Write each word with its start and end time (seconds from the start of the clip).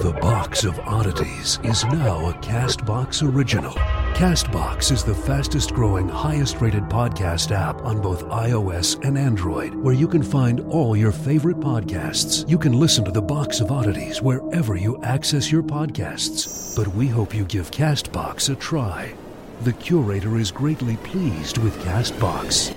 The 0.00 0.18
Box 0.20 0.64
of 0.64 0.78
Oddities 0.80 1.60
is 1.62 1.84
now 1.84 2.30
a 2.30 2.32
Castbox 2.34 3.22
original. 3.22 3.74
Castbox 4.14 4.90
is 4.90 5.04
the 5.04 5.14
fastest 5.14 5.72
growing, 5.72 6.08
highest 6.08 6.60
rated 6.60 6.84
podcast 6.84 7.50
app 7.52 7.80
on 7.82 8.00
both 8.00 8.24
iOS 8.24 9.04
and 9.04 9.18
Android, 9.18 9.74
where 9.74 9.94
you 9.94 10.08
can 10.08 10.22
find 10.22 10.60
all 10.70 10.96
your 10.96 11.12
favorite 11.12 11.60
podcasts. 11.60 12.48
You 12.48 12.58
can 12.58 12.72
listen 12.72 13.04
to 13.04 13.12
The 13.12 13.22
Box 13.22 13.60
of 13.60 13.70
Oddities 13.70 14.20
wherever 14.22 14.74
you 14.74 15.00
access 15.02 15.52
your 15.52 15.62
podcasts. 15.62 16.74
But 16.74 16.88
we 16.94 17.06
hope 17.06 17.34
you 17.34 17.44
give 17.44 17.70
Castbox 17.70 18.50
a 18.50 18.56
try. 18.56 19.14
The 19.62 19.74
curator 19.74 20.38
is 20.38 20.50
greatly 20.50 20.96
pleased 20.96 21.58
with 21.58 21.78
Castbox. 21.84 22.74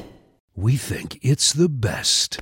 We 0.56 0.78
think 0.78 1.20
it's 1.24 1.54
the 1.54 1.70
best. 1.70 2.42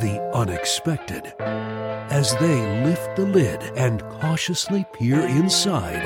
the 0.00 0.20
unexpected 0.34 1.34
as 1.40 2.36
they 2.36 2.84
lift 2.84 3.16
the 3.16 3.26
lid 3.26 3.62
and 3.76 4.02
cautiously 4.20 4.86
peer 4.92 5.20
inside 5.20 6.02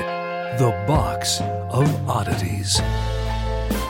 the 0.59 0.69
box 0.87 1.39
of 1.71 2.09
oddities. 2.09 2.79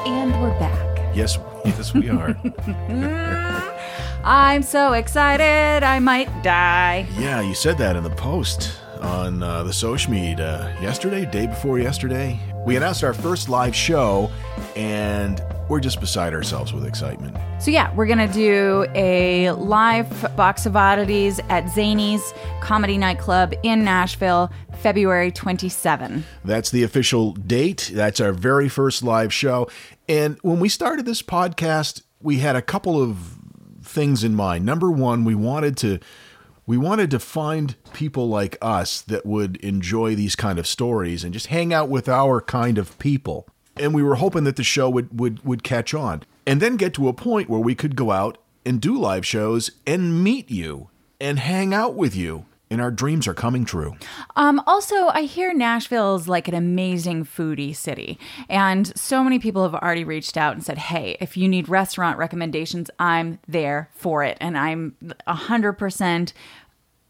And 0.06 0.32
we're 0.42 0.58
back. 0.60 1.16
Yes, 1.16 1.38
yes, 1.66 1.94
we 1.94 2.10
are. 2.10 2.38
I'm 4.24 4.64
so 4.64 4.94
excited, 4.94 5.84
I 5.84 6.00
might 6.00 6.30
die. 6.44 7.06
yeah, 7.18 7.42
you 7.42 7.54
said 7.54 7.78
that 7.80 7.96
in 7.96 8.04
the 8.04 8.10
post 8.10 8.72
on 9.02 9.44
uh, 9.44 9.64
the 9.64 9.74
social 9.74 10.12
media 10.12 10.74
uh, 10.78 10.82
yesterday, 10.82 11.26
day 11.26 11.48
before 11.48 11.80
yesterday. 11.80 12.40
We 12.66 12.78
announced 12.78 13.04
our 13.04 13.14
first 13.14 13.50
live 13.50 13.76
show, 13.76 14.32
and 14.76 15.44
we're 15.70 15.80
just 15.80 16.00
beside 16.00 16.34
ourselves 16.34 16.74
with 16.74 16.86
excitement. 16.86 17.38
So, 17.60 17.72
yeah, 17.72 17.94
we're 17.96 18.06
going 18.06 18.28
to 18.28 18.34
do 18.34 18.86
a 18.96 19.52
live 19.52 20.36
box 20.36 20.66
of 20.66 20.76
oddities 20.76 21.40
at 21.50 21.70
Zany's 21.70 22.34
Comedy 22.62 22.98
Nightclub 22.98 23.54
in 23.64 23.84
Nashville, 23.84 24.52
February 24.80 25.32
27. 25.32 26.24
That's 26.44 26.72
the 26.72 26.84
official 26.84 27.32
date. 27.34 27.92
That's 27.94 28.20
our 28.20 28.34
very 28.34 28.70
first 28.70 29.04
live 29.04 29.34
show. 29.34 29.70
And 30.10 30.38
when 30.42 30.60
we 30.60 30.70
started 30.70 31.06
this 31.06 31.22
podcast, 31.22 32.04
we 32.22 32.40
had 32.40 32.56
a 32.56 32.62
couple 32.62 33.02
of 33.02 33.38
things 33.82 34.24
in 34.24 34.36
mind. 34.36 34.66
Number 34.66 34.92
one, 34.92 35.24
we 35.24 35.36
wanted 35.36 35.78
to 35.78 36.00
we 36.66 36.78
wanted 36.78 37.12
to 37.12 37.20
find 37.20 37.76
people 37.94 38.30
like 38.30 38.58
us 38.62 39.02
that 39.02 39.26
would 39.26 39.58
enjoy 39.58 40.16
these 40.16 40.36
kind 40.36 40.58
of 40.58 40.66
stories 40.66 41.24
and 41.24 41.34
just 41.34 41.48
hang 41.48 41.74
out 41.74 41.90
with 41.90 42.08
our 42.08 42.40
kind 42.40 42.78
of 42.78 42.98
people. 43.00 43.48
And 43.78 43.94
we 43.94 44.04
were 44.04 44.16
hoping 44.16 44.44
that 44.44 44.56
the 44.56 44.64
show 44.64 44.90
would 44.90 45.20
would 45.20 45.44
would 45.44 45.64
catch 45.64 45.94
on 45.94 46.24
and 46.46 46.62
then 46.62 46.78
get 46.78 46.94
to 46.96 47.08
a 47.08 47.14
point 47.14 47.50
where 47.50 47.60
we 47.60 47.76
could 47.76 47.96
go 47.96 48.12
out 48.12 48.38
and 48.66 48.82
do 48.82 48.98
live 48.98 49.26
shows 49.26 49.72
and 49.86 50.24
meet 50.24 50.50
you 50.50 50.90
and 51.20 51.40
hang 51.40 51.74
out 51.74 51.96
with 51.96 52.16
you. 52.16 52.46
And 52.70 52.82
our 52.82 52.90
dreams 52.90 53.28
are 53.28 53.36
coming 53.36 53.66
true. 53.66 53.96
Um, 54.36 54.60
also, 54.66 55.08
I 55.10 55.24
hear 55.24 55.54
Nashville 55.54 56.16
is 56.16 56.28
like 56.28 56.48
an 56.48 56.56
amazing 56.56 57.24
foodie 57.24 57.76
city. 57.76 58.18
And 58.50 58.98
so 58.98 59.24
many 59.24 59.38
people 59.38 59.62
have 59.62 59.76
already 59.76 60.04
reached 60.04 60.38
out 60.38 60.56
and 60.56 60.66
said, 60.66 60.80
hey, 60.80 61.16
if 61.20 61.38
you 61.38 61.48
need 61.48 61.70
restaurant 61.70 62.18
recommendations, 62.18 62.90
I'm 62.98 63.38
there 63.48 63.92
for 63.94 64.24
it. 64.24 64.40
And 64.42 64.58
I'm 64.58 64.96
100% 65.28 66.34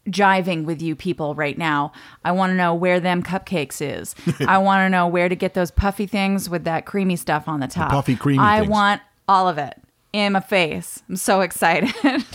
jiving 0.08 0.64
with 0.64 0.82
you 0.82 0.94
people 0.94 1.34
right 1.34 1.56
now. 1.56 1.92
I 2.24 2.32
want 2.32 2.50
to 2.50 2.54
know 2.54 2.74
where 2.74 3.00
them 3.00 3.22
cupcakes 3.22 3.80
is. 3.80 4.14
I 4.46 4.58
want 4.58 4.80
to 4.84 4.88
know 4.90 5.06
where 5.06 5.28
to 5.28 5.34
get 5.34 5.54
those 5.54 5.70
puffy 5.70 6.06
things 6.06 6.48
with 6.50 6.64
that 6.64 6.86
creamy 6.86 7.16
stuff 7.16 7.48
on 7.48 7.60
the 7.60 7.66
top. 7.68 7.90
puffy 7.90 8.16
creamy 8.16 8.40
I 8.40 8.60
things. 8.60 8.70
want 8.70 9.00
all 9.28 9.48
of 9.48 9.58
it 9.58 9.80
in 10.12 10.32
my 10.34 10.40
face. 10.40 11.02
I'm 11.08 11.16
so 11.16 11.40
excited. 11.40 11.92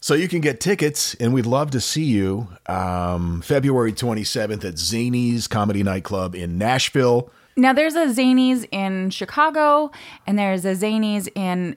So 0.00 0.14
you 0.14 0.28
can 0.28 0.40
get 0.40 0.60
tickets, 0.60 1.14
and 1.14 1.34
we'd 1.34 1.44
love 1.44 1.72
to 1.72 1.80
see 1.80 2.04
you 2.04 2.48
um, 2.66 3.42
February 3.42 3.92
27th 3.92 4.64
at 4.64 4.78
Zany's 4.78 5.48
Comedy 5.48 5.82
Nightclub 5.82 6.34
in 6.34 6.56
Nashville. 6.56 7.30
Now 7.56 7.72
there's 7.72 7.96
a 7.96 8.12
Zany's 8.12 8.64
in 8.70 9.10
Chicago 9.10 9.90
and 10.26 10.38
there's 10.38 10.64
a 10.64 10.76
Zany's 10.76 11.28
in 11.34 11.76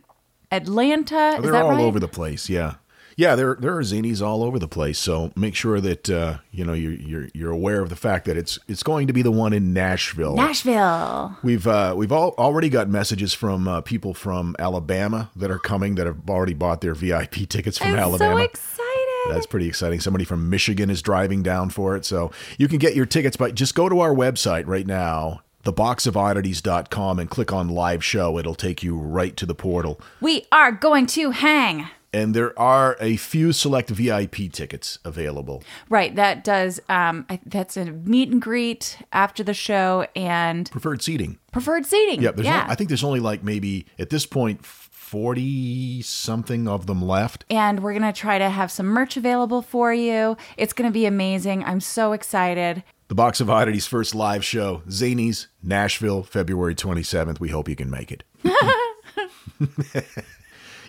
Atlanta. 0.52 1.36
Is 1.38 1.44
They're 1.44 1.52
that 1.54 1.64
all 1.64 1.72
right? 1.72 1.82
over 1.82 2.00
the 2.00 2.08
place. 2.08 2.48
Yeah, 2.50 2.76
yeah. 3.22 3.36
There 3.36 3.56
there 3.60 3.78
are 3.78 3.82
Zanies 3.82 4.20
all 4.20 4.44
over 4.44 4.58
the 4.58 4.68
place. 4.68 4.98
So 4.98 5.32
make 5.36 5.54
sure 5.54 5.80
that 5.80 6.10
uh, 6.10 6.40
you 6.52 6.66
know 6.66 6.74
you're, 6.74 6.94
you're 6.94 7.28
you're 7.36 7.52
aware 7.52 7.82
of 7.82 7.90
the 7.90 7.96
fact 7.96 8.26
that 8.26 8.36
it's 8.36 8.58
it's 8.68 8.82
going 8.82 9.06
to 9.06 9.14
be 9.14 9.22
the 9.22 9.32
one 9.32 9.54
in 9.54 9.74
Nashville. 9.74 10.36
Nashville. 10.36 11.38
We've 11.44 11.68
uh, 11.68 11.94
we've 11.96 12.12
all, 12.12 12.34
already 12.40 12.70
got 12.70 12.90
messages 12.90 13.34
from 13.36 13.68
uh, 13.68 13.82
people 13.82 14.16
from 14.16 14.56
Alabama 14.58 15.30
that 15.36 15.52
are 15.52 15.60
coming 15.60 15.96
that 15.96 16.08
have 16.08 16.28
already 16.28 16.56
bought 16.56 16.82
their 16.82 16.96
VIP 16.96 17.32
tickets 17.50 17.78
from 17.78 17.90
I'm 17.92 18.00
Alabama. 18.00 18.40
so 18.40 18.44
excited. 18.44 18.82
That's 19.30 19.46
pretty 19.46 19.68
exciting. 19.68 20.00
Somebody 20.00 20.26
from 20.26 20.50
Michigan 20.50 20.90
is 20.90 21.04
driving 21.04 21.44
down 21.44 21.70
for 21.70 21.96
it. 21.96 22.06
So 22.06 22.32
you 22.58 22.68
can 22.68 22.80
get 22.80 22.96
your 22.96 23.06
tickets, 23.06 23.38
but 23.38 23.54
just 23.54 23.76
go 23.76 23.88
to 23.88 24.00
our 24.00 24.16
website 24.16 24.66
right 24.66 24.88
now, 24.88 25.42
theboxofoddities.com, 25.64 27.20
and 27.20 27.30
click 27.30 27.54
on 27.54 27.70
live 27.70 28.04
show. 28.04 28.40
It'll 28.40 28.56
take 28.56 28.82
you 28.82 28.98
right 28.98 29.38
to 29.38 29.46
the 29.46 29.54
portal. 29.54 30.02
We 30.20 30.48
are 30.52 30.72
going 30.72 31.06
to 31.08 31.30
hang. 31.30 31.88
And 32.14 32.34
there 32.36 32.58
are 32.60 32.98
a 33.00 33.16
few 33.16 33.54
select 33.54 33.90
VIP 33.90 34.52
tickets 34.52 35.00
available. 35.06 35.64
Right, 35.90 36.14
that 36.16 36.44
does. 36.44 36.82
Um, 36.90 37.26
I, 37.30 37.40
that's 37.46 37.78
a 37.78 37.86
meet 37.86 38.30
and 38.30 38.42
greet 38.42 38.98
after 39.14 39.44
the 39.44 39.54
show 39.54 40.06
and 40.16 40.70
Preferred 40.72 41.02
seating. 41.02 41.40
preferred 41.54 41.86
seating. 41.86 42.22
Yeah, 42.22 42.32
there's 42.32 42.46
yeah. 42.48 42.66
no- 42.66 42.72
I 42.72 42.76
think 42.76 42.90
there's 42.90 43.04
only 43.06 43.22
like 43.22 43.44
maybe 43.44 43.86
at 43.98 44.10
this 44.10 44.26
point 44.26 44.66
40 44.66 46.02
something 46.02 46.68
of 46.68 46.86
them 46.88 47.02
left. 47.02 47.46
and 47.50 47.82
we're 47.82 47.94
gonna 47.94 48.14
try 48.14 48.38
to 48.40 48.50
have 48.50 48.72
some 48.72 48.86
merch 48.88 49.16
available 49.18 49.62
for 49.62 49.94
you. 49.94 50.36
It's 50.58 50.74
gonna 50.74 50.92
be 50.92 51.06
amazing. 51.06 51.64
I'm 51.64 51.80
so 51.82 52.12
excited. 52.14 52.84
The 53.10 53.16
Box 53.16 53.40
of 53.42 53.50
Oddities 53.50 53.88
first 53.88 54.16
live 54.16 54.44
show, 54.46 54.84
Zanies, 54.88 55.48
Nashville, 55.62 56.24
February 56.24 56.76
27th. 56.76 57.40
We 57.42 57.50
hope 57.50 57.68
you 57.68 57.76
can 57.76 57.90
make 57.90 58.10
it. 58.12 58.24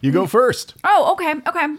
you 0.02 0.12
go 0.12 0.26
first. 0.26 0.74
Oh, 0.84 1.12
okay, 1.12 1.34
okay. 1.46 1.76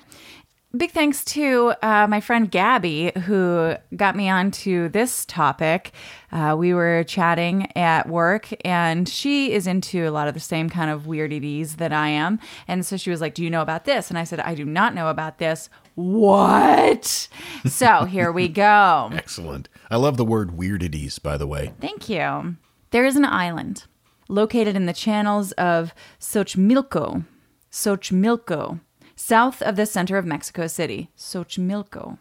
big 0.76 0.90
thanks 0.92 1.24
to 1.26 1.74
uh, 1.84 2.08
my 2.08 2.20
friend 2.20 2.50
Gabby, 2.50 3.12
who 3.26 3.76
got 3.96 4.16
me 4.16 4.30
onto 4.30 4.90
this 4.90 5.26
topic. 5.26 5.92
Uh, 6.32 6.56
we 6.58 6.74
were 6.74 7.04
chatting 7.04 7.72
at 7.78 8.10
work, 8.10 8.50
and 8.66 9.08
she 9.08 9.52
is 9.52 9.68
into 9.68 10.08
a 10.08 10.12
lot 10.12 10.28
of 10.28 10.34
the 10.34 10.40
same 10.40 10.70
kind 10.70 10.90
of 10.90 11.06
weirdities 11.06 11.76
that 11.76 11.94
I 11.94 12.08
am. 12.08 12.40
And 12.68 12.84
so 12.84 12.98
she 12.98 13.12
was 13.12 13.22
like, 13.22 13.36
Do 13.36 13.44
you 13.44 13.52
know 13.52 13.62
about 13.62 13.86
this? 13.86 14.10
And 14.10 14.18
I 14.18 14.24
said, 14.24 14.40
I 14.40 14.56
do 14.56 14.66
not 14.66 14.96
know 14.96 15.10
about 15.10 15.38
this. 15.38 15.70
What? 15.96 17.28
so 17.68 18.06
here 18.10 18.32
we 18.32 18.48
go. 18.48 19.12
Excellent. 19.14 19.70
I 19.92 19.98
love 19.98 20.18
the 20.18 20.26
word 20.26 20.58
weirdities, 20.58 21.20
by 21.20 21.38
the 21.38 21.46
way. 21.46 21.74
Thank 21.80 22.10
you. 22.10 22.56
There 22.92 23.06
is 23.06 23.16
an 23.16 23.26
island 23.26 23.86
located 24.30 24.76
in 24.76 24.86
the 24.86 24.94
channels 24.94 25.52
of 25.54 25.94
Xochimilco, 26.20 27.26
Xochimilco, 27.74 28.80
south 29.18 29.62
of 29.62 29.76
the 29.76 29.86
center 29.86 30.18
of 30.18 30.26
Mexico 30.26 30.68
City, 30.68 31.10
Xochimilco. 31.18 32.18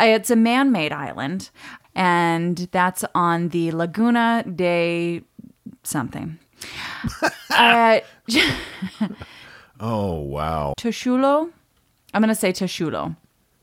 Uh, 0.00 0.04
it's 0.04 0.30
a 0.30 0.36
man 0.36 0.72
made 0.72 0.92
island, 0.92 1.50
and 1.94 2.68
that's 2.70 3.04
on 3.14 3.48
the 3.48 3.72
Laguna 3.72 4.44
de 4.44 5.22
something. 5.82 6.38
uh, 7.50 8.00
Oh, 9.80 10.20
wow. 10.20 10.74
Toshulo. 10.78 11.50
I'm 12.12 12.22
going 12.22 12.28
to 12.28 12.34
say 12.34 12.52
Toshulo. 12.52 13.16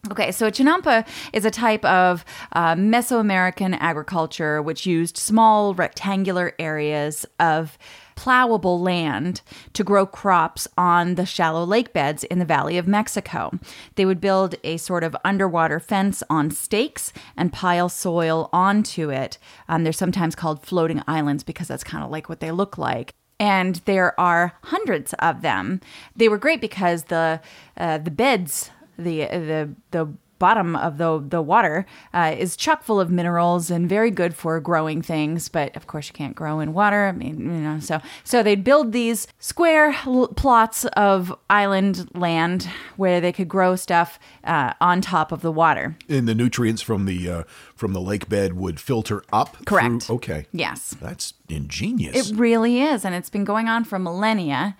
Okay, 0.10 0.31
so 0.31 0.50
chinampa 0.50 1.07
is 1.31 1.45
a 1.45 1.51
type 1.51 1.86
of 1.86 2.25
uh, 2.54 2.75
Mesoamerican 2.75 3.78
agriculture 3.80 4.62
which 4.62 4.86
used 4.86 5.16
small 5.16 5.75
rectangular 5.75 6.54
areas 6.57 7.25
of 7.39 7.78
plowable 8.21 8.79
land 8.79 9.41
to 9.73 9.83
grow 9.83 10.06
crops 10.06 10.68
on 10.77 11.15
the 11.15 11.25
shallow 11.25 11.63
lake 11.63 11.91
beds 11.91 12.23
in 12.25 12.38
the 12.38 12.45
Valley 12.45 12.77
of 12.77 12.88
Mexico. 12.88 13.51
They 13.95 14.06
would 14.06 14.21
build 14.21 14.53
a 14.63 14.77
sort 14.77 15.03
of 15.03 15.15
underwater 15.25 15.79
fence 15.79 16.21
on 16.29 16.51
stakes 16.51 17.12
and 17.35 17.51
pile 17.51 17.89
soil 17.89 18.47
onto 18.53 19.09
it. 19.09 19.39
Um, 19.68 19.83
they're 19.83 19.91
sometimes 19.91 20.35
called 20.35 20.63
floating 20.63 21.01
islands 21.07 21.44
because 21.44 21.68
that's 21.68 21.83
kind 21.83 22.03
of 22.03 22.12
like 22.12 22.29
what 22.29 22.41
they 22.41 22.51
look 22.51 22.77
like 22.77 23.15
and 23.39 23.77
there 23.85 24.18
are 24.19 24.53
hundreds 24.65 25.13
of 25.13 25.41
them. 25.41 25.81
They 26.15 26.29
were 26.29 26.38
great 26.38 26.62
because 26.62 27.06
the 27.06 27.41
uh, 27.75 27.97
the 27.97 28.12
beds, 28.12 28.69
the 28.97 29.21
the 29.25 29.73
the 29.89 30.13
bottom 30.42 30.76
of 30.76 30.98
the 30.98 31.24
the 31.36 31.42
water 31.42 31.86
uh, 32.14 32.36
is 32.38 32.58
chock 32.58 32.84
full 32.84 33.00
of 33.00 33.10
minerals 33.10 33.72
and 33.72 33.88
very 33.88 34.12
good 34.12 34.34
for 34.36 34.60
growing 34.60 35.02
things. 35.02 35.48
But 35.50 35.76
of 35.78 35.86
course, 35.88 36.08
you 36.10 36.14
can't 36.14 36.36
grow 36.36 36.60
in 36.60 36.74
water. 36.74 37.06
I 37.08 37.12
mean, 37.14 37.40
you 37.40 37.62
know, 37.68 37.80
so 37.80 38.02
so 38.24 38.42
they'd 38.44 38.64
build 38.64 38.92
these 38.92 39.28
square 39.40 39.96
l- 40.06 40.28
plots 40.30 40.86
of 40.98 41.34
island 41.50 42.10
land 42.16 42.68
where 42.98 43.22
they 43.22 43.32
could 43.32 43.48
grow 43.48 43.76
stuff 43.76 44.20
uh, 44.44 44.74
on 44.82 45.00
top 45.02 45.32
of 45.32 45.42
the 45.42 45.52
water. 45.52 45.96
And 46.10 46.28
the 46.28 46.36
nutrients 46.36 46.82
from 46.82 47.06
the 47.06 47.30
uh, 47.30 47.44
from 47.76 47.94
the 47.94 48.02
lake 48.02 48.28
bed 48.28 48.54
would 48.54 48.80
filter 48.80 49.24
up. 49.32 49.56
Correct. 49.66 50.04
through- 50.04 50.16
okay. 50.16 50.46
Yes. 50.52 50.96
That's 51.00 51.34
ingenious. 51.50 52.16
It 52.32 52.36
really 52.36 52.82
is, 52.82 53.06
and 53.06 53.14
it's 53.16 53.30
been 53.30 53.44
going 53.46 53.68
on 53.70 53.84
for 53.84 54.00
millennia. 54.00 54.76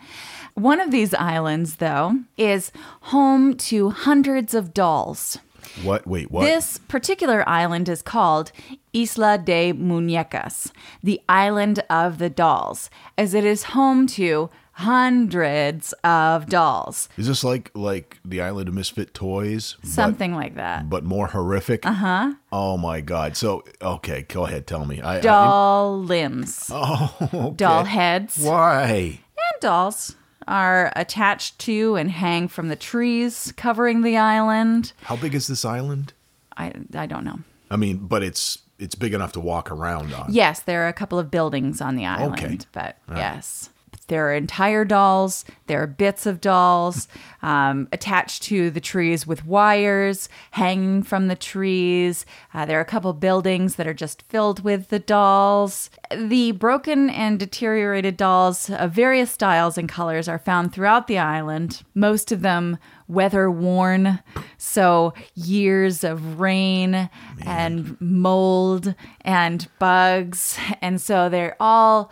One 0.56 0.80
of 0.82 0.92
these 0.92 1.14
islands, 1.14 1.78
though, 1.78 2.20
is 2.38 2.72
home 3.14 3.56
to 3.70 3.90
hundreds 3.92 4.54
of 4.54 4.74
dolls. 4.74 5.38
What? 5.84 6.06
Wait, 6.08 6.32
what? 6.32 6.44
This 6.46 6.78
particular 6.78 7.48
island 7.48 7.90
is 7.90 8.02
called 8.02 8.52
Isla 8.94 9.38
de 9.38 9.74
Muñecas, 9.74 10.72
the 11.04 11.22
island 11.30 11.84
of 11.90 12.18
the 12.18 12.30
dolls, 12.30 12.90
as 13.18 13.34
it 13.34 13.46
is 13.46 13.64
home 13.64 14.08
to 14.08 14.50
hundreds 14.74 15.94
of 16.04 16.48
dolls. 16.48 17.08
Is 17.18 17.28
this 17.28 17.44
like 17.44 17.72
like 17.76 18.18
the 18.26 18.42
Island 18.42 18.68
of 18.70 18.74
Misfit 18.76 19.14
Toys? 19.14 19.78
but- 19.82 19.90
Something 19.90 20.34
like 20.36 20.56
that. 20.56 20.90
But, 20.90 21.04
more 21.04 21.28
horrific. 21.28 21.86
Uh 21.86 21.94
huh. 21.94 22.34
Oh 22.52 22.78
my 22.78 23.02
God. 23.02 23.36
So 23.38 23.64
okay, 23.82 24.24
go 24.28 24.46
ahead. 24.46 24.68
Tell 24.68 24.86
me. 24.86 25.02
I, 25.02 25.18
I- 25.18 25.22
Doll 25.22 26.00
limbs, 26.00 26.70
oh. 26.72 27.16
okay. 27.34 27.56
doll 27.56 27.84
heads, 27.86 28.38
Why? 28.40 29.20
and 29.54 29.62
dolls 29.62 30.16
are 30.52 30.92
attached 30.98 31.58
to 31.60 31.96
and 31.96 32.12
hang 32.12 32.48
from 32.50 32.68
the 32.68 32.76
trees 32.76 33.54
covering 33.56 34.02
the 34.02 34.18
island. 34.18 34.92
How 35.04 35.16
big 35.16 35.34
is 35.34 35.48
this 35.48 35.64
island? 35.64 36.12
I, 36.58 36.74
I 36.94 37.06
don't 37.06 37.24
know. 37.24 37.40
I 37.72 37.78
mean, 37.78 37.98
but 37.98 38.22
it's 38.22 38.60
it's 38.78 38.94
big 38.96 39.14
enough 39.14 39.32
to 39.34 39.40
walk 39.40 39.72
around 39.72 40.14
on. 40.14 40.26
Yes, 40.34 40.60
there 40.62 40.84
are 40.84 40.88
a 40.90 40.94
couple 40.94 41.18
of 41.20 41.32
buildings 41.32 41.80
on 41.82 41.96
the 41.96 42.06
island, 42.06 42.34
Okay. 42.34 42.58
but 42.74 42.98
yes. 43.10 43.70
There 44.12 44.28
are 44.28 44.34
entire 44.34 44.84
dolls. 44.84 45.46
There 45.68 45.82
are 45.82 45.88
bits 45.88 46.26
of 46.26 46.42
dolls 46.42 47.08
um, 47.42 47.88
attached 47.94 48.44
to 48.44 48.70
the 48.70 48.82
trees 48.82 49.26
with 49.26 49.46
wires 49.46 50.28
hanging 50.52 51.04
from 51.04 51.30
the 51.30 51.36
trees. 51.38 52.26
Uh, 52.54 52.66
there 52.66 52.78
are 52.78 52.82
a 52.82 52.86
couple 52.86 53.14
buildings 53.14 53.76
that 53.76 53.88
are 53.88 53.94
just 53.94 54.24
filled 54.24 54.66
with 54.66 54.90
the 54.90 55.00
dolls. 55.00 55.90
The 56.14 56.52
broken 56.52 57.10
and 57.10 57.40
deteriorated 57.40 58.18
dolls 58.18 58.70
of 58.70 58.92
various 58.92 59.32
styles 59.32 59.78
and 59.78 59.88
colors 59.88 60.28
are 60.28 60.40
found 60.40 60.74
throughout 60.74 61.08
the 61.08 61.18
island, 61.18 61.82
most 61.96 62.34
of 62.34 62.42
them 62.42 62.80
weather 63.08 63.50
worn. 63.50 64.20
So, 64.58 65.14
years 65.36 66.04
of 66.04 66.42
rain 66.42 67.10
and 67.46 67.96
mold 68.02 68.94
and 69.22 69.70
bugs. 69.80 70.58
And 70.82 71.00
so 71.00 71.30
they're 71.30 71.56
all 71.62 72.12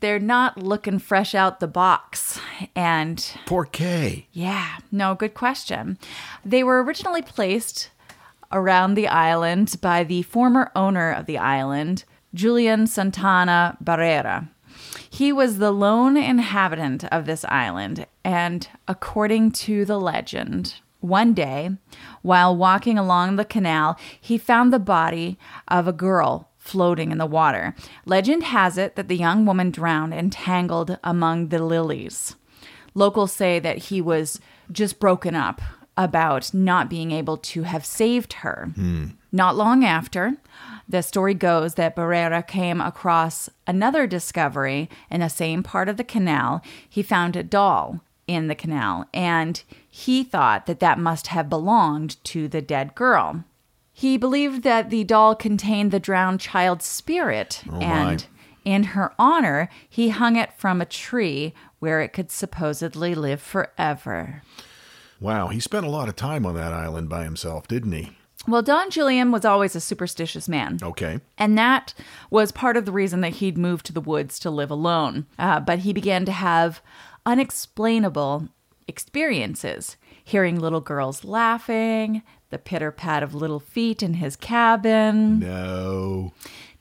they're 0.00 0.18
not 0.18 0.58
looking 0.62 0.98
fresh 0.98 1.34
out 1.34 1.60
the 1.60 1.68
box. 1.68 2.40
And 2.74 3.24
Poor 3.46 3.64
Kay. 3.64 4.26
yeah, 4.32 4.78
no, 4.90 5.14
good 5.14 5.34
question. 5.34 5.98
They 6.44 6.62
were 6.64 6.82
originally 6.82 7.22
placed 7.22 7.90
around 8.52 8.94
the 8.94 9.08
island 9.08 9.76
by 9.80 10.04
the 10.04 10.22
former 10.22 10.70
owner 10.74 11.12
of 11.12 11.26
the 11.26 11.38
island, 11.38 12.04
Julian 12.34 12.86
Santana 12.86 13.76
Barrera. 13.82 14.48
He 15.08 15.32
was 15.32 15.58
the 15.58 15.72
lone 15.72 16.16
inhabitant 16.16 17.04
of 17.12 17.26
this 17.26 17.44
island, 17.46 18.06
and 18.24 18.68
according 18.88 19.52
to 19.52 19.84
the 19.84 19.98
legend, 19.98 20.74
one 21.00 21.32
day, 21.32 21.70
while 22.22 22.56
walking 22.56 22.98
along 22.98 23.36
the 23.36 23.44
canal, 23.44 23.98
he 24.20 24.36
found 24.36 24.72
the 24.72 24.78
body 24.78 25.38
of 25.68 25.88
a 25.88 25.92
girl 25.92 26.49
floating 26.70 27.10
in 27.10 27.18
the 27.18 27.26
water. 27.26 27.74
Legend 28.06 28.44
has 28.44 28.78
it 28.78 28.94
that 28.94 29.08
the 29.08 29.16
young 29.16 29.44
woman 29.44 29.70
drowned 29.70 30.14
entangled 30.14 30.98
among 31.02 31.48
the 31.48 31.62
lilies. 31.62 32.36
Locals 32.94 33.32
say 33.32 33.58
that 33.58 33.78
he 33.78 34.00
was 34.00 34.40
just 34.70 35.00
broken 35.00 35.34
up 35.34 35.60
about 35.96 36.54
not 36.54 36.88
being 36.88 37.10
able 37.10 37.36
to 37.36 37.64
have 37.64 37.84
saved 37.84 38.34
her. 38.34 38.70
Hmm. 38.74 39.06
Not 39.32 39.56
long 39.56 39.84
after, 39.84 40.36
the 40.88 41.02
story 41.02 41.34
goes 41.34 41.74
that 41.74 41.94
Barrera 41.94 42.46
came 42.46 42.80
across 42.80 43.48
another 43.66 44.06
discovery 44.06 44.88
in 45.10 45.20
the 45.20 45.28
same 45.28 45.62
part 45.62 45.88
of 45.88 45.96
the 45.96 46.04
canal. 46.04 46.62
He 46.88 47.02
found 47.02 47.36
a 47.36 47.42
doll 47.42 48.00
in 48.26 48.48
the 48.48 48.54
canal, 48.54 49.06
and 49.12 49.62
he 49.88 50.22
thought 50.22 50.66
that 50.66 50.80
that 50.80 50.98
must 50.98 51.28
have 51.28 51.48
belonged 51.48 52.22
to 52.24 52.48
the 52.48 52.62
dead 52.62 52.94
girl. 52.94 53.44
He 54.00 54.16
believed 54.16 54.62
that 54.62 54.88
the 54.88 55.04
doll 55.04 55.34
contained 55.34 55.90
the 55.90 56.00
drowned 56.00 56.40
child's 56.40 56.86
spirit, 56.86 57.62
my. 57.66 57.82
and 57.82 58.26
in 58.64 58.82
her 58.94 59.12
honor, 59.18 59.68
he 59.86 60.08
hung 60.08 60.36
it 60.36 60.54
from 60.54 60.80
a 60.80 60.86
tree 60.86 61.52
where 61.80 62.00
it 62.00 62.14
could 62.14 62.30
supposedly 62.30 63.14
live 63.14 63.42
forever. 63.42 64.42
Wow, 65.20 65.48
he 65.48 65.60
spent 65.60 65.84
a 65.84 65.90
lot 65.90 66.08
of 66.08 66.16
time 66.16 66.46
on 66.46 66.54
that 66.54 66.72
island 66.72 67.10
by 67.10 67.24
himself, 67.24 67.68
didn't 67.68 67.92
he? 67.92 68.12
Well, 68.48 68.62
Don 68.62 68.88
Julian 68.88 69.32
was 69.32 69.44
always 69.44 69.76
a 69.76 69.80
superstitious 69.80 70.48
man. 70.48 70.78
Okay. 70.82 71.20
And 71.36 71.58
that 71.58 71.92
was 72.30 72.52
part 72.52 72.78
of 72.78 72.86
the 72.86 72.92
reason 72.92 73.20
that 73.20 73.34
he'd 73.34 73.58
moved 73.58 73.84
to 73.84 73.92
the 73.92 74.00
woods 74.00 74.38
to 74.38 74.50
live 74.50 74.70
alone. 74.70 75.26
Uh, 75.38 75.60
but 75.60 75.80
he 75.80 75.92
began 75.92 76.24
to 76.24 76.32
have 76.32 76.80
unexplainable 77.26 78.48
experiences 78.88 79.98
hearing 80.24 80.58
little 80.58 80.80
girls 80.80 81.24
laughing, 81.24 82.22
the 82.50 82.58
pitter 82.58 82.90
pat 82.92 83.22
of 83.22 83.34
little 83.34 83.60
feet 83.60 84.02
in 84.02 84.14
his 84.14 84.36
cabin. 84.36 85.38
No. 85.40 86.32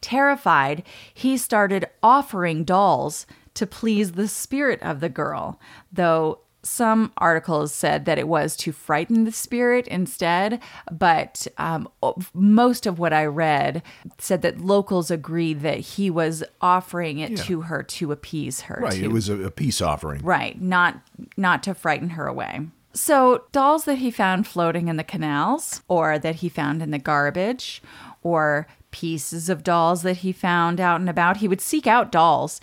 Terrified, 0.02 0.84
he 1.14 1.38
started 1.38 1.86
offering 2.02 2.64
dolls 2.64 3.26
to 3.54 3.68
please 3.68 4.14
the 4.14 4.28
spirit 4.28 4.82
of 4.82 5.00
the 5.02 5.10
girl, 5.10 5.60
though 5.92 6.40
some 6.62 7.12
articles 7.18 7.74
said 7.74 8.04
that 8.06 8.18
it 8.18 8.28
was 8.28 8.56
to 8.58 8.72
frighten 8.74 9.24
the 9.24 9.32
spirit 9.32 9.88
instead. 9.88 10.62
But 10.92 11.48
um, 11.58 11.88
most 12.34 12.86
of 12.86 13.00
what 13.00 13.14
I 13.14 13.26
read 13.26 13.82
said 14.18 14.42
that 14.42 14.60
locals 14.60 15.10
agreed 15.10 15.62
that 15.62 15.80
he 15.80 16.10
was 16.10 16.44
offering 16.62 17.20
it 17.20 17.32
Yeah. 17.32 17.38
to 17.44 17.62
her 17.62 17.84
to 17.84 18.12
appease 18.12 18.62
her. 18.62 18.80
Right. 18.82 19.02
It 19.02 19.12
was 19.12 19.30
a, 19.30 19.42
a 19.44 19.52
peace 19.52 19.82
offering. 19.82 20.22
Right, 20.22 20.62
not 20.62 21.00
not 21.38 21.64
to 21.64 21.74
frighten 21.74 22.12
her 22.12 22.28
away. 22.28 22.68
So, 22.93 23.43
dolls 23.51 23.86
that 23.86 24.00
he 24.00 24.10
found 24.12 24.48
floating 24.48 24.88
in 24.88 24.98
the 24.98 25.03
canals 25.03 25.84
or 25.88 26.17
that 26.19 26.36
he 26.36 26.50
found 26.50 26.81
in 26.81 26.91
the 26.91 26.98
garbage 26.98 27.81
or 28.24 28.67
pieces 28.91 29.48
of 29.50 29.63
dolls 29.63 30.01
that 30.01 30.17
he 30.17 30.31
found 30.31 30.81
out 30.81 31.00
and 31.00 31.10
about, 31.10 31.38
he 31.38 31.48
would 31.48 31.62
seek 31.62 31.86
out 31.86 32.12
dolls 32.12 32.60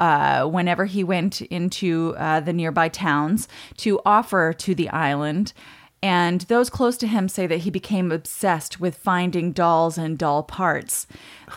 uh, 0.00 0.44
whenever 0.46 0.84
he 0.84 1.04
went 1.04 1.40
into 1.42 2.14
uh, 2.18 2.40
the 2.40 2.52
nearby 2.52 2.88
towns 2.88 3.48
to 3.76 4.00
offer 4.04 4.52
to 4.52 4.74
the 4.74 4.88
island 4.90 5.52
And 6.02 6.42
those 6.42 6.70
close 6.70 6.96
to 6.98 7.06
him 7.08 7.28
say 7.28 7.46
that 7.46 7.58
he 7.58 7.70
became 7.70 8.12
obsessed 8.12 8.78
with 8.80 8.96
finding 8.96 9.52
dolls 9.52 9.98
and 9.98 10.16
doll 10.16 10.44
parts. 10.44 11.06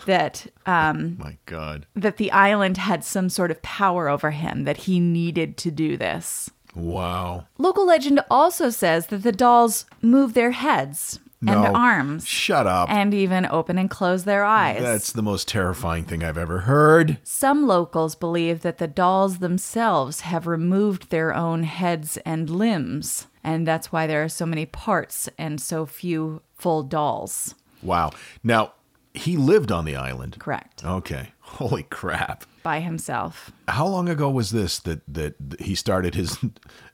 That 0.06 0.48
um, 0.66 1.18
My 1.20 1.38
God. 1.46 1.86
that 1.96 2.18
the 2.18 2.32
island 2.32 2.78
had 2.78 3.04
some 3.04 3.30
sort 3.30 3.52
of 3.52 3.62
power 3.62 4.10
over 4.10 4.32
him. 4.32 4.64
That 4.64 4.78
he 4.78 5.00
needed 5.00 5.58
to 5.58 5.72
do 5.72 5.96
this. 5.96 6.50
Wow. 6.76 7.48
Local 7.58 7.86
legend 7.86 8.22
also 8.30 8.70
says 8.70 9.08
that 9.08 9.24
the 9.24 9.32
dolls 9.32 9.86
move 10.02 10.34
their 10.34 10.52
heads 10.52 11.20
and 11.46 11.66
arms 11.76 12.28
Shut 12.28 12.68
up. 12.68 12.90
and 12.90 13.14
even 13.14 13.46
open 13.48 13.78
and 13.78 13.90
close 13.90 14.26
their 14.26 14.44
eyes. 14.44 14.82
That's 14.82 15.12
the 15.12 15.24
most 15.24 15.48
terrifying 15.48 16.04
thing 16.06 16.24
I've 16.24 16.38
ever 16.38 16.60
heard. 16.60 17.18
Some 17.24 17.66
locals 17.68 18.14
believe 18.16 18.62
that 18.62 18.78
the 18.78 18.88
dolls 18.88 19.40
themselves 19.40 20.22
have 20.22 20.46
removed 20.46 21.10
their 21.10 21.34
own 21.34 21.64
heads 21.64 22.18
and 22.26 22.50
limbs, 22.50 23.28
and 23.44 23.68
that's 23.68 23.92
why 23.92 24.06
there 24.06 24.24
are 24.24 24.30
so 24.30 24.46
many 24.46 24.66
parts 24.68 25.30
and 25.38 25.60
so 25.60 25.86
few 25.86 26.42
full 26.56 26.84
dolls. 26.84 27.56
Wow. 27.82 28.12
Now, 28.44 28.74
he 29.14 29.36
lived 29.36 29.72
on 29.72 29.86
the 29.86 29.96
island. 29.96 30.38
Correct. 30.40 30.86
Okay. 30.86 31.32
Holy 31.58 31.84
crap. 31.84 32.46
By 32.64 32.80
himself. 32.80 33.52
How 33.68 33.86
long 33.86 34.08
ago 34.08 34.30
was 34.30 34.52
this 34.52 34.80
that 34.80 35.02
that 35.08 35.36
he 35.60 35.76
started 35.76 36.16
his, 36.16 36.38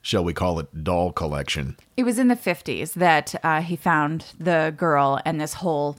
shall 0.02 0.24
we 0.24 0.32
call 0.32 0.58
it, 0.58 0.82
doll 0.82 1.12
collection? 1.12 1.76
It 1.96 2.02
was 2.02 2.18
in 2.18 2.28
the 2.28 2.36
50s 2.36 2.94
that 2.94 3.34
uh, 3.44 3.60
he 3.60 3.76
found 3.76 4.26
the 4.38 4.74
girl 4.76 5.20
and 5.24 5.40
this 5.40 5.54
whole 5.54 5.96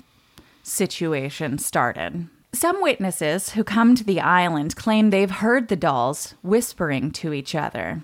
situation 0.63 1.57
started. 1.57 2.27
Some 2.51 2.81
witnesses 2.81 3.51
who 3.51 3.63
come 3.63 3.95
to 3.95 4.03
the 4.03 4.19
island 4.19 4.75
claim 4.75 5.09
they've 5.09 5.29
heard 5.29 5.67
the 5.67 5.75
dolls 5.75 6.33
whispering 6.41 7.11
to 7.11 7.31
each 7.31 7.55
other, 7.55 8.03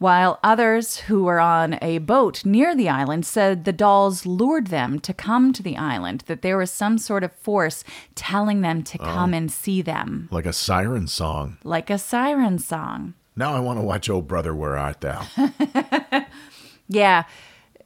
while 0.00 0.38
others 0.42 0.96
who 1.06 1.22
were 1.24 1.38
on 1.38 1.78
a 1.82 1.98
boat 1.98 2.44
near 2.44 2.74
the 2.74 2.88
island 2.88 3.24
said 3.24 3.64
the 3.64 3.72
dolls 3.72 4.24
lured 4.26 4.66
them 4.68 4.98
to 4.98 5.14
come 5.14 5.52
to 5.52 5.62
the 5.62 5.76
island, 5.76 6.24
that 6.26 6.42
there 6.42 6.56
was 6.56 6.70
some 6.72 6.98
sort 6.98 7.22
of 7.22 7.32
force 7.32 7.84
telling 8.14 8.62
them 8.62 8.82
to 8.82 8.98
come 8.98 9.32
and 9.34 9.52
see 9.52 9.82
them, 9.82 10.26
Like 10.32 10.46
a 10.46 10.52
siren 10.52 11.06
song. 11.06 11.58
like 11.64 11.90
a 11.90 11.98
siren 11.98 12.58
song. 12.58 13.14
Now 13.36 13.54
I 13.54 13.60
want 13.60 13.78
to 13.78 13.84
watch 13.84 14.10
Oh 14.10 14.20
Brother, 14.22 14.54
Where 14.54 14.76
Art 14.76 15.00
Thou? 15.02 15.22
Yeah, 16.88 17.24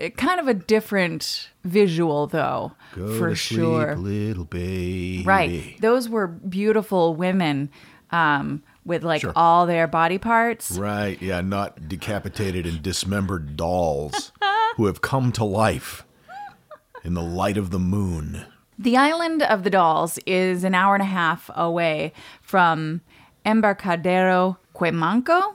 eh, 0.01 0.09
kind 0.11 0.41
of 0.41 0.49
a 0.49 0.55
different 0.55 1.51
visual, 1.63 2.27
though, 2.27 2.73
Go 2.95 3.19
for 3.19 3.29
to 3.31 3.35
sure. 3.35 3.95
sleep, 3.97 4.05
little 4.05 4.45
baby. 4.45 5.23
Right. 5.27 5.77
Those 5.81 6.09
were 6.09 6.27
beautiful 6.27 7.15
women 7.15 7.71
um, 8.11 8.63
with 8.85 9.03
like 9.05 9.21
Sure. 9.23 9.33
all 9.35 9.67
their 9.67 9.87
body 9.87 10.19
parts. 10.19 10.73
Right. 10.73 11.21
Yeah. 11.23 11.41
Not 11.41 11.89
decapitated 11.89 12.67
and 12.67 12.83
dismembered 12.83 13.57
dolls 13.57 14.33
who 14.77 14.87
have 14.87 15.01
come 15.01 15.33
to 15.33 15.45
life 15.45 16.05
in 17.03 17.15
the 17.15 17.23
light 17.23 17.57
of 17.57 17.71
the 17.71 17.79
moon. 17.79 18.45
The 18.79 18.97
island 18.97 19.43
of 19.43 19.63
the 19.63 19.71
dolls 19.71 20.19
is 20.27 20.65
an 20.65 20.75
hour 20.75 20.95
and 20.95 21.03
a 21.03 21.07
half 21.07 21.49
away 21.55 22.13
from 22.43 23.01
Embarcadero 23.47 24.59
Cuemanco. 24.75 25.55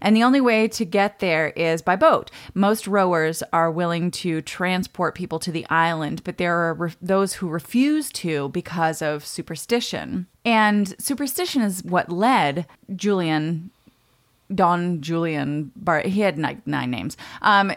And 0.00 0.16
the 0.16 0.22
only 0.22 0.40
way 0.40 0.68
to 0.68 0.84
get 0.84 1.18
there 1.18 1.48
is 1.48 1.82
by 1.82 1.96
boat. 1.96 2.30
Most 2.54 2.86
rowers 2.86 3.42
are 3.52 3.70
willing 3.70 4.10
to 4.12 4.42
transport 4.42 5.14
people 5.14 5.38
to 5.40 5.52
the 5.52 5.66
island, 5.68 6.22
but 6.24 6.38
there 6.38 6.56
are 6.56 6.74
re- 6.74 6.94
those 7.00 7.34
who 7.34 7.48
refuse 7.48 8.10
to 8.12 8.48
because 8.50 9.02
of 9.02 9.24
superstition. 9.26 10.26
And 10.44 10.94
superstition 10.98 11.62
is 11.62 11.82
what 11.84 12.10
led 12.10 12.66
Julian 12.94 13.70
Don 14.54 15.00
Julian 15.00 15.72
Bar. 15.74 16.00
He 16.00 16.20
had 16.20 16.38
nine, 16.38 16.62
nine 16.66 16.90
names. 16.90 17.16
Um, 17.40 17.72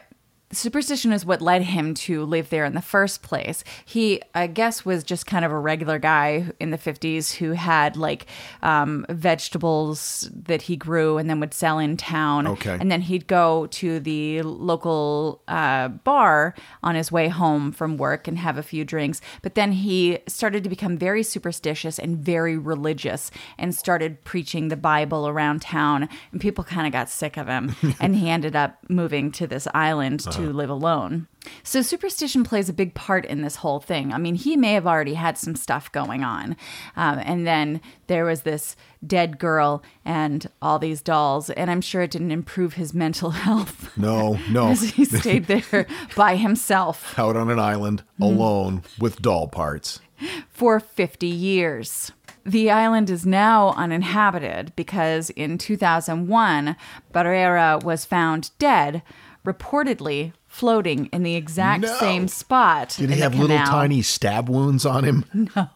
superstition 0.51 1.12
is 1.12 1.25
what 1.25 1.42
led 1.42 1.62
him 1.62 1.94
to 1.94 2.24
live 2.24 2.50
there 2.50 2.63
in 2.63 2.74
the 2.74 2.82
first 2.82 3.22
place. 3.22 3.63
He, 3.84 4.22
I 4.34 4.48
guess, 4.48 4.86
was 4.86 5.04
just 5.04 5.25
kind 5.25 5.44
of 5.44 5.51
a 5.51 5.60
regular 5.60 6.00
guy 6.00 6.51
in 6.60 6.72
the 6.72 6.77
50s 6.77 7.34
who 7.34 7.51
had 7.51 7.98
like 7.98 8.27
um, 8.62 9.06
vegetables 9.10 10.30
that 10.34 10.63
he 10.63 10.77
grew 10.77 11.18
and 11.18 11.30
then 11.30 11.42
would 11.42 11.54
sell 11.54 11.80
in 11.80 11.98
town. 11.98 12.48
Okay. 12.48 12.77
And 12.80 12.89
then 12.89 13.01
he'd 13.01 13.27
go 13.27 13.68
to 13.68 14.00
the 14.00 14.42
local 14.44 15.42
uh, 15.50 15.89
bar 15.89 16.56
on 16.82 16.96
his 16.96 17.12
way 17.12 17.27
home 17.27 17.74
from 17.74 17.98
work 17.98 18.27
and 18.27 18.38
have 18.38 18.58
a 18.58 18.63
few 18.63 18.86
drinks. 18.86 19.20
But 19.42 19.56
then 19.56 19.74
he 19.74 20.20
started 20.27 20.63
to 20.63 20.70
become 20.70 20.98
very 20.98 21.24
superstitious 21.24 22.00
and 22.00 22.18
very 22.18 22.58
religious 22.58 23.32
and 23.58 23.75
started 23.75 24.24
preaching 24.24 24.70
the 24.70 24.77
Bible 24.77 25.27
around 25.27 25.62
town. 25.62 26.08
And 26.32 26.39
people 26.39 26.63
kind 26.63 26.88
of 26.88 26.94
got 26.94 27.10
sick 27.10 27.36
of 27.36 27.48
him. 27.48 27.75
and 28.00 28.16
he 28.16 28.30
ended 28.30 28.56
up 28.56 28.77
moving 28.88 29.30
to 29.34 29.46
this 29.46 29.68
island 29.74 30.22
to 30.38 30.53
live 30.53 30.70
alone. 30.70 31.27
So 31.63 31.82
superstition 31.82 32.44
plays 32.44 32.67
a 32.67 32.74
big 32.74 32.94
part 32.94 33.25
in 33.25 33.41
this 33.41 33.58
whole 33.58 33.79
thing. 33.79 34.12
I 34.12 34.17
mean, 34.17 34.36
he 34.36 34.58
may 34.58 34.74
have 34.74 34.86
already 34.88 35.13
had 35.13 35.38
some 35.38 35.56
stuff 35.56 35.89
going 35.91 36.24
on. 36.24 36.58
Um, 36.96 37.20
and 37.24 37.48
then 37.48 37.79
there 38.08 38.25
was 38.25 38.41
this 38.41 38.75
dead 39.06 39.39
girl 39.39 39.82
and 40.03 40.50
all 40.62 40.77
these 40.79 41.01
dolls. 41.01 41.50
And 41.50 41.72
I'm 41.72 41.79
sure 41.82 42.01
it 42.01 42.12
didn't 42.12 42.32
improve 42.32 42.74
his 42.74 42.94
mental 42.94 43.29
health. 43.46 43.98
No, 43.98 44.38
no. 44.50 44.74
He 44.75 45.06
stayed 45.06 45.46
there 45.46 45.88
by 46.15 46.36
himself 46.36 47.17
Out 47.17 47.36
on 47.38 47.50
an 47.50 47.60
island 47.60 48.03
alone 48.20 48.84
with 49.00 49.22
doll 49.22 49.48
parts. 49.48 50.01
for 50.50 50.79
50 50.79 51.27
years. 51.27 52.12
The 52.44 52.72
island 52.72 53.10
is 53.10 53.25
now 53.25 53.72
uninhabited 53.75 54.72
because 54.77 55.29
in 55.32 55.58
2001, 55.58 56.75
Barrera 57.13 57.84
was 57.84 58.06
found 58.06 58.51
dead, 58.58 59.01
reportedly 59.48 60.34
floating 60.46 61.06
in 61.08 61.24
the 61.24 61.36
exact 61.36 61.84
No. 61.84 61.98
same 61.98 62.27
spot. 62.27 62.96
Did 62.98 63.10
he 63.12 63.20
have 63.20 63.34
little 63.36 63.58
tiny 63.60 64.01
stab 64.01 64.50
wounds 64.50 64.86
on 64.86 65.04
him? 65.04 65.25
No. 65.56 65.70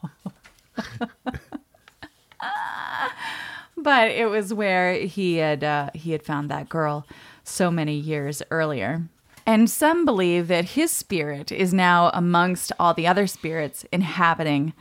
but 3.78 4.10
it 4.12 4.30
was 4.30 4.54
where 4.54 4.94
he 4.94 5.38
had 5.38 5.64
uh, 5.64 5.90
he 5.94 6.12
had 6.12 6.24
found 6.24 6.50
that 6.50 6.70
girl 6.70 7.06
so 7.44 7.70
many 7.72 7.94
years 7.96 8.42
earlier. 8.52 9.04
And 9.46 9.70
some 9.70 10.06
believe 10.06 10.48
that 10.50 10.66
his 10.66 10.92
spirit 10.92 11.52
is 11.52 11.74
now 11.74 12.12
amongst 12.14 12.72
all 12.80 12.94
the 12.94 13.08
other 13.08 13.26
spirits 13.28 13.86
inhabiting 13.92 14.74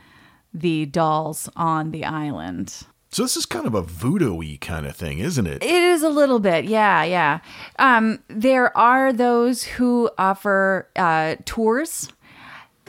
the 0.53 0.85
dolls 0.85 1.49
on 1.55 1.91
the 1.91 2.05
island. 2.05 2.83
So 3.13 3.23
this 3.23 3.35
is 3.35 3.45
kind 3.45 3.67
of 3.67 3.75
a 3.75 3.81
voodoo-y 3.81 4.57
kind 4.61 4.85
of 4.85 4.95
thing, 4.95 5.19
isn't 5.19 5.45
it? 5.45 5.61
It 5.61 5.83
is 5.83 6.01
a 6.01 6.07
little 6.07 6.39
bit, 6.39 6.63
yeah, 6.63 7.03
yeah. 7.03 7.39
Um, 7.77 8.23
there 8.29 8.75
are 8.77 9.11
those 9.11 9.63
who 9.63 10.09
offer 10.17 10.87
uh, 10.95 11.35
tours. 11.43 12.07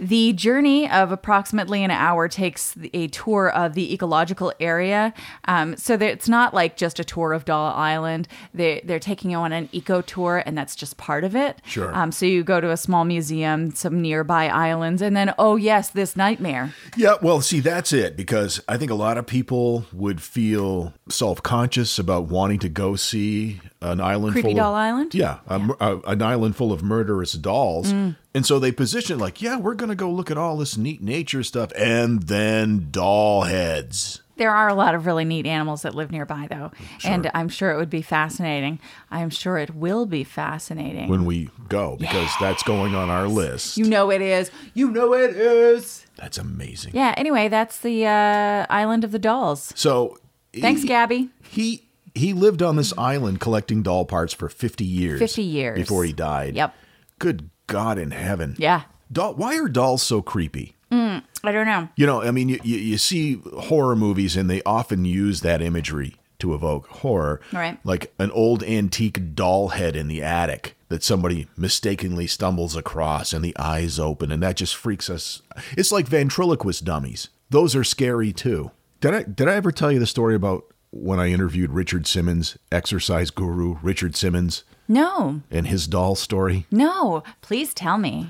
The 0.02 0.32
journey 0.32 0.90
of 0.90 1.12
approximately 1.12 1.84
an 1.84 1.92
hour 1.92 2.26
takes 2.26 2.76
a 2.92 3.06
tour 3.06 3.50
of 3.50 3.74
the 3.74 3.94
ecological 3.94 4.52
area. 4.58 5.14
Um, 5.44 5.76
so 5.76 5.96
that 5.96 6.10
it's 6.10 6.28
not 6.28 6.52
like 6.52 6.76
just 6.76 6.98
a 6.98 7.04
tour 7.04 7.32
of 7.32 7.44
Doll 7.44 7.72
Island. 7.72 8.26
They, 8.52 8.82
they're 8.84 8.98
taking 8.98 9.30
you 9.30 9.36
on 9.36 9.52
an 9.52 9.68
eco 9.70 10.00
tour, 10.00 10.42
and 10.44 10.58
that's 10.58 10.74
just 10.74 10.96
part 10.96 11.22
of 11.22 11.36
it. 11.36 11.60
Sure. 11.64 11.94
Um, 11.94 12.10
so 12.10 12.26
you 12.26 12.42
go 12.42 12.60
to 12.60 12.72
a 12.72 12.76
small 12.76 13.04
museum, 13.04 13.70
some 13.70 14.02
nearby 14.02 14.48
islands, 14.48 15.02
and 15.02 15.14
then, 15.14 15.32
oh, 15.38 15.54
yes, 15.54 15.90
this 15.90 16.16
nightmare. 16.16 16.74
Yeah, 16.96 17.14
well, 17.22 17.40
see, 17.40 17.60
that's 17.60 17.92
it 17.92 18.16
because 18.16 18.60
I 18.66 18.78
think 18.78 18.90
a 18.90 18.96
lot 18.96 19.18
of 19.18 19.26
people 19.26 19.86
would 19.92 20.20
feel 20.20 20.94
self-conscious 21.08 22.00
about 22.00 22.24
wanting 22.24 22.58
to 22.58 22.68
go 22.68 22.96
see 22.96 23.60
an 23.82 24.00
island 24.00 24.32
Creepy 24.32 24.48
full 24.48 24.54
Doll 24.56 24.74
of, 24.74 24.78
Island? 24.78 25.14
Yeah, 25.14 25.38
a 25.46 25.58
mur- 25.58 25.76
a- 25.80 25.98
an 26.06 26.22
island 26.22 26.56
full 26.56 26.72
of 26.72 26.82
murderous 26.82 27.32
dolls. 27.32 27.92
Mm. 27.92 28.16
And 28.34 28.46
so 28.46 28.58
they 28.58 28.72
position 28.72 29.18
it 29.18 29.20
like, 29.22 29.42
yeah, 29.42 29.58
we're 29.58 29.74
going 29.74 29.90
to 29.90 29.94
go 29.96 30.10
look 30.10 30.30
at 30.30 30.38
all 30.38 30.56
this 30.56 30.76
neat 30.76 31.02
nature 31.02 31.42
stuff 31.42 31.70
and 31.76 32.22
then 32.22 32.88
doll 32.90 33.42
heads. 33.42 34.20
There 34.36 34.50
are 34.50 34.66
a 34.68 34.74
lot 34.74 34.94
of 34.94 35.04
really 35.04 35.26
neat 35.26 35.46
animals 35.46 35.82
that 35.82 35.94
live 35.94 36.10
nearby, 36.10 36.46
though. 36.50 36.72
And 37.04 37.30
I'm 37.34 37.50
sure 37.50 37.70
it 37.70 37.76
would 37.76 37.90
be 37.90 38.00
fascinating. 38.02 38.80
I'm 39.10 39.28
sure 39.28 39.58
it 39.58 39.74
will 39.74 40.06
be 40.06 40.24
fascinating. 40.24 41.08
when 41.10 41.26
we 41.26 41.50
go 41.68 41.96
because 42.00 42.30
that's 42.40 42.62
going 42.62 42.94
on 42.94 43.10
our 43.10 43.28
list. 43.28 43.76
you 43.76 43.84
know 43.84 44.10
it 44.10 44.22
is. 44.22 44.50
You 44.74 44.90
know 44.90 45.12
it 45.14 45.36
is. 45.36 46.06
that's 46.16 46.38
amazing. 46.38 46.92
Yeah, 46.94 47.14
anyway, 47.16 47.48
that's 47.48 47.78
the 47.80 48.06
uh, 48.06 48.66
Island 48.70 49.04
of 49.04 49.12
the 49.12 49.18
Dolls. 49.18 49.72
So 49.76 50.18
Thanks, 50.58 50.80
he- 50.82 50.88
Gabby. 50.88 51.28
He 51.42 51.86
he 52.14 52.32
lived 52.32 52.62
on 52.62 52.76
this 52.76 52.92
island 52.98 53.40
collecting 53.40 53.82
doll 53.82 54.04
parts 54.04 54.32
for 54.34 54.48
50 54.48 54.84
years. 54.84 55.18
50 55.18 55.42
years. 55.42 55.78
before 55.78 56.04
he 56.04 56.12
died. 56.12 56.54
Yep. 56.54 56.74
Good 57.18 57.50
God 57.66 57.98
in 57.98 58.10
heaven. 58.10 58.56
Yeah. 58.58 58.82
Doll, 59.10 59.34
why 59.34 59.58
are 59.58 59.68
dolls 59.68 60.02
so 60.02 60.22
creepy? 60.22 60.74
Mm, 60.90 61.22
I 61.44 61.52
don't 61.52 61.66
know. 61.66 61.88
You 61.96 62.06
know, 62.06 62.22
I 62.22 62.30
mean, 62.30 62.48
you, 62.48 62.60
you, 62.62 62.76
you 62.76 62.98
see 62.98 63.40
horror 63.58 63.96
movies 63.96 64.36
and 64.36 64.50
they 64.50 64.62
often 64.64 65.04
use 65.04 65.40
that 65.40 65.62
imagery 65.62 66.16
to 66.40 66.54
evoke 66.54 66.88
horror. 66.88 67.40
Right. 67.52 67.78
Like 67.84 68.12
an 68.18 68.30
old 68.32 68.62
antique 68.62 69.34
doll 69.34 69.68
head 69.68 69.96
in 69.96 70.08
the 70.08 70.22
attic 70.22 70.76
that 70.88 71.02
somebody 71.02 71.46
mistakenly 71.56 72.26
stumbles 72.26 72.76
across 72.76 73.32
and 73.32 73.42
the 73.44 73.56
eyes 73.58 73.98
open 73.98 74.30
and 74.30 74.42
that 74.42 74.56
just 74.56 74.76
freaks 74.76 75.08
us. 75.08 75.40
It's 75.78 75.92
like 75.92 76.06
ventriloquist 76.06 76.84
dummies. 76.84 77.28
Those 77.48 77.74
are 77.74 77.84
scary 77.84 78.32
too. 78.32 78.70
Did 79.00 79.14
I 79.14 79.22
did 79.22 79.48
I 79.48 79.54
ever 79.54 79.72
tell 79.72 79.90
you 79.90 79.98
the 79.98 80.06
story 80.06 80.34
about 80.34 80.64
when 80.92 81.18
I 81.18 81.30
interviewed 81.30 81.72
Richard 81.72 82.06
Simmons, 82.06 82.56
exercise 82.70 83.30
guru 83.30 83.78
Richard 83.82 84.14
Simmons? 84.14 84.62
No, 84.86 85.40
and 85.50 85.66
his 85.66 85.86
doll 85.86 86.14
story? 86.14 86.66
no. 86.70 87.22
Please 87.40 87.72
tell 87.74 87.98
me. 87.98 88.28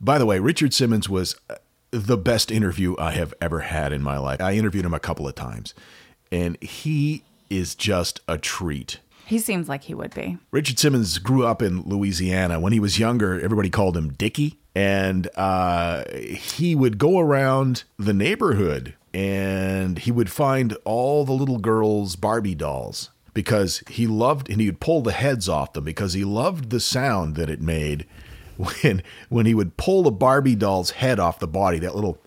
By 0.00 0.18
the 0.18 0.26
way, 0.26 0.38
Richard 0.38 0.72
Simmons 0.72 1.08
was 1.08 1.34
uh, 1.50 1.56
the 1.90 2.16
best 2.16 2.50
interview 2.50 2.94
I 2.98 3.12
have 3.12 3.34
ever 3.40 3.60
had 3.60 3.92
in 3.92 4.02
my 4.02 4.18
life. 4.18 4.40
I 4.40 4.52
interviewed 4.54 4.84
him 4.84 4.94
a 4.94 5.00
couple 5.00 5.26
of 5.26 5.34
times, 5.34 5.74
and 6.30 6.60
he 6.62 7.22
is 7.50 7.74
just 7.74 8.20
a 8.28 8.38
treat. 8.38 9.00
He 9.26 9.38
seems 9.40 9.68
like 9.68 9.84
he 9.84 9.94
would 9.94 10.14
be. 10.14 10.38
Richard 10.52 10.78
Simmons 10.78 11.18
grew 11.18 11.44
up 11.46 11.60
in 11.60 11.82
Louisiana. 11.82 12.60
When 12.60 12.72
he 12.72 12.78
was 12.80 12.98
younger, 12.98 13.40
everybody 13.40 13.70
called 13.70 13.96
him 13.96 14.12
Dickie. 14.12 14.58
And 14.76 15.28
uh, 15.36 16.04
he 16.12 16.74
would 16.74 16.98
go 16.98 17.18
around 17.18 17.84
the 17.98 18.12
neighborhood 18.12 18.94
and 19.14 19.98
he 19.98 20.12
would 20.12 20.28
find 20.30 20.76
all 20.84 21.24
the 21.24 21.32
little 21.32 21.56
girls' 21.58 22.14
Barbie 22.14 22.54
dolls 22.54 23.08
because 23.32 23.82
he 23.88 24.06
loved, 24.06 24.50
and 24.50 24.60
he 24.60 24.66
would 24.66 24.80
pull 24.80 25.00
the 25.00 25.12
heads 25.12 25.48
off 25.48 25.72
them 25.72 25.84
because 25.84 26.12
he 26.12 26.24
loved 26.24 26.68
the 26.68 26.80
sound 26.80 27.36
that 27.36 27.48
it 27.48 27.62
made 27.62 28.04
when 28.56 29.02
when 29.30 29.46
he 29.46 29.54
would 29.54 29.78
pull 29.78 30.02
the 30.02 30.10
Barbie 30.10 30.54
doll's 30.54 30.90
head 30.90 31.18
off 31.18 31.38
the 31.38 31.46
body. 31.48 31.78
That 31.78 31.94
little, 31.94 32.18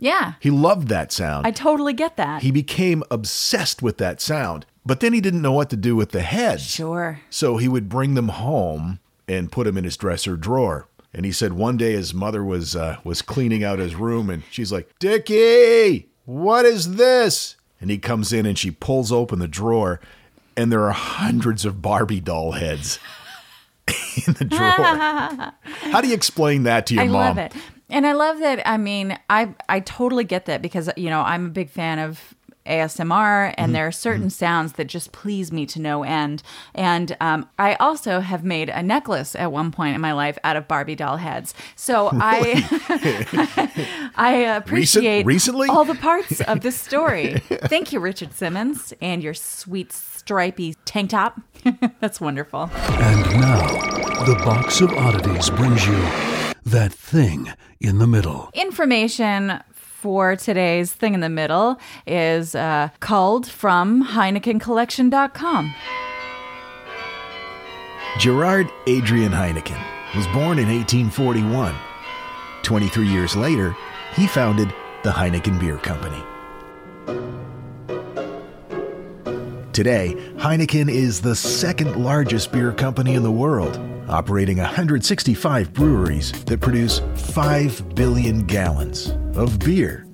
Yeah, 0.00 0.34
he 0.40 0.50
loved 0.50 0.88
that 0.88 1.12
sound. 1.12 1.46
I 1.46 1.52
totally 1.52 1.92
get 1.92 2.16
that. 2.16 2.42
he 2.42 2.50
became 2.50 3.04
obsessed 3.12 3.80
with 3.80 3.98
that 3.98 4.20
sound. 4.20 4.66
But 4.84 4.98
then 5.00 5.12
he 5.12 5.20
didn't 5.20 5.42
know 5.42 5.52
what 5.52 5.70
to 5.70 5.76
do 5.76 5.94
with 5.94 6.10
the 6.10 6.22
heads. 6.22 6.64
sure. 6.64 7.20
So 7.30 7.56
he 7.58 7.68
would 7.68 7.88
bring 7.88 8.14
them 8.14 8.28
home 8.28 8.98
and 9.28 9.50
put 9.52 9.64
them 9.64 9.78
in 9.78 9.84
his 9.84 9.96
dresser 9.96 10.36
drawer. 10.36 10.88
And 11.14 11.24
he 11.24 11.32
said 11.32 11.52
one 11.52 11.76
day 11.76 11.92
his 11.92 12.12
mother 12.12 12.44
was 12.44 12.74
uh, 12.74 12.96
was 13.04 13.22
cleaning 13.22 13.62
out 13.62 13.78
his 13.78 13.94
room, 13.94 14.28
and 14.28 14.42
she's 14.50 14.72
like, 14.72 14.90
"Dickie, 14.98 16.08
what 16.24 16.64
is 16.64 16.96
this?" 16.96 17.56
And 17.80 17.90
he 17.90 17.98
comes 17.98 18.32
in, 18.32 18.46
and 18.46 18.58
she 18.58 18.70
pulls 18.70 19.12
open 19.12 19.38
the 19.38 19.48
drawer, 19.48 20.00
and 20.56 20.72
there 20.72 20.82
are 20.84 20.92
hundreds 20.92 21.64
of 21.64 21.80
Barbie 21.80 22.20
doll 22.20 22.52
heads 22.52 22.98
in 24.26 24.34
the 24.34 24.44
drawer. 24.44 24.72
How 25.92 26.00
do 26.00 26.08
you 26.08 26.14
explain 26.14 26.64
that 26.64 26.86
to 26.86 26.94
your 26.94 27.04
I 27.04 27.06
mom? 27.06 27.16
I 27.16 27.28
love 27.28 27.38
it. 27.38 27.52
And 27.90 28.06
I 28.06 28.12
love 28.12 28.40
that. 28.40 28.66
I 28.68 28.76
mean, 28.76 29.16
I 29.30 29.54
I 29.68 29.80
totally 29.80 30.24
get 30.24 30.46
that 30.46 30.62
because 30.62 30.90
you 30.96 31.10
know 31.10 31.20
I'm 31.20 31.46
a 31.46 31.50
big 31.50 31.70
fan 31.70 32.00
of 32.00 32.34
ASMR, 32.66 33.54
and 33.56 33.64
Mm-hmm. 33.68 33.72
there 33.72 33.86
are 33.86 33.92
certain 33.92 34.30
sounds 34.30 34.74
that 34.74 34.86
just 34.86 35.12
please 35.12 35.50
me 35.52 35.66
to 35.66 35.80
no 35.80 36.02
end. 36.02 36.42
And 36.74 37.16
um, 37.20 37.48
I 37.58 37.74
also 37.76 38.20
have 38.20 38.44
made 38.44 38.68
a 38.68 38.82
necklace 38.82 39.34
at 39.36 39.50
one 39.52 39.70
point 39.72 39.94
in 39.94 40.00
my 40.00 40.12
life 40.12 40.38
out 40.44 40.56
of 40.56 40.66
Barbie 40.68 40.94
doll 40.96 41.16
heads. 41.18 41.54
So 41.76 42.10
I 42.12 44.10
I 44.16 44.32
appreciate 44.56 45.26
recently? 45.26 45.68
all 45.68 45.84
the 45.84 45.94
parts 45.94 46.40
of 46.42 46.60
this 46.60 46.78
story. 46.80 47.34
Thank 47.48 47.92
you, 47.92 48.00
Richard 48.00 48.32
Simmons, 48.34 48.92
and 49.00 49.22
your 49.22 49.34
sweet 49.34 49.92
stripy 49.92 50.74
tank 50.84 51.10
top. 51.10 51.40
That's 52.00 52.20
wonderful. 52.20 52.70
And 52.74 53.40
now, 53.40 53.66
the 54.24 54.34
box 54.44 54.80
of 54.80 54.90
oddities 54.92 55.50
brings 55.50 55.86
you 55.86 55.96
that 56.64 56.92
thing 56.92 57.52
in 57.80 57.98
the 57.98 58.06
middle. 58.06 58.50
information 58.54 59.60
for 60.04 60.36
today's 60.36 60.92
thing 60.92 61.14
in 61.14 61.20
the 61.20 61.30
middle 61.30 61.78
is 62.06 62.54
uh, 62.54 62.90
culled 63.00 63.48
from 63.48 64.06
HeinekenCollection.com. 64.06 65.74
Gerard 68.18 68.70
Adrian 68.86 69.32
Heineken 69.32 69.82
was 70.14 70.26
born 70.26 70.58
in 70.58 70.68
1841. 70.68 71.74
23 72.64 73.08
years 73.08 73.34
later, 73.34 73.74
he 74.12 74.26
founded 74.26 74.74
the 75.04 75.10
Heineken 75.10 75.58
Beer 75.58 75.78
Company. 75.78 76.22
Today, 79.72 80.14
Heineken 80.36 80.90
is 80.90 81.22
the 81.22 81.34
second 81.34 81.96
largest 81.96 82.52
beer 82.52 82.72
company 82.72 83.14
in 83.14 83.22
the 83.22 83.32
world, 83.32 83.80
operating 84.08 84.58
165 84.58 85.72
breweries 85.72 86.32
that 86.44 86.60
produce 86.60 87.00
5 87.14 87.94
billion 87.94 88.44
gallons 88.44 89.10
of 89.36 89.58
beer 89.58 90.06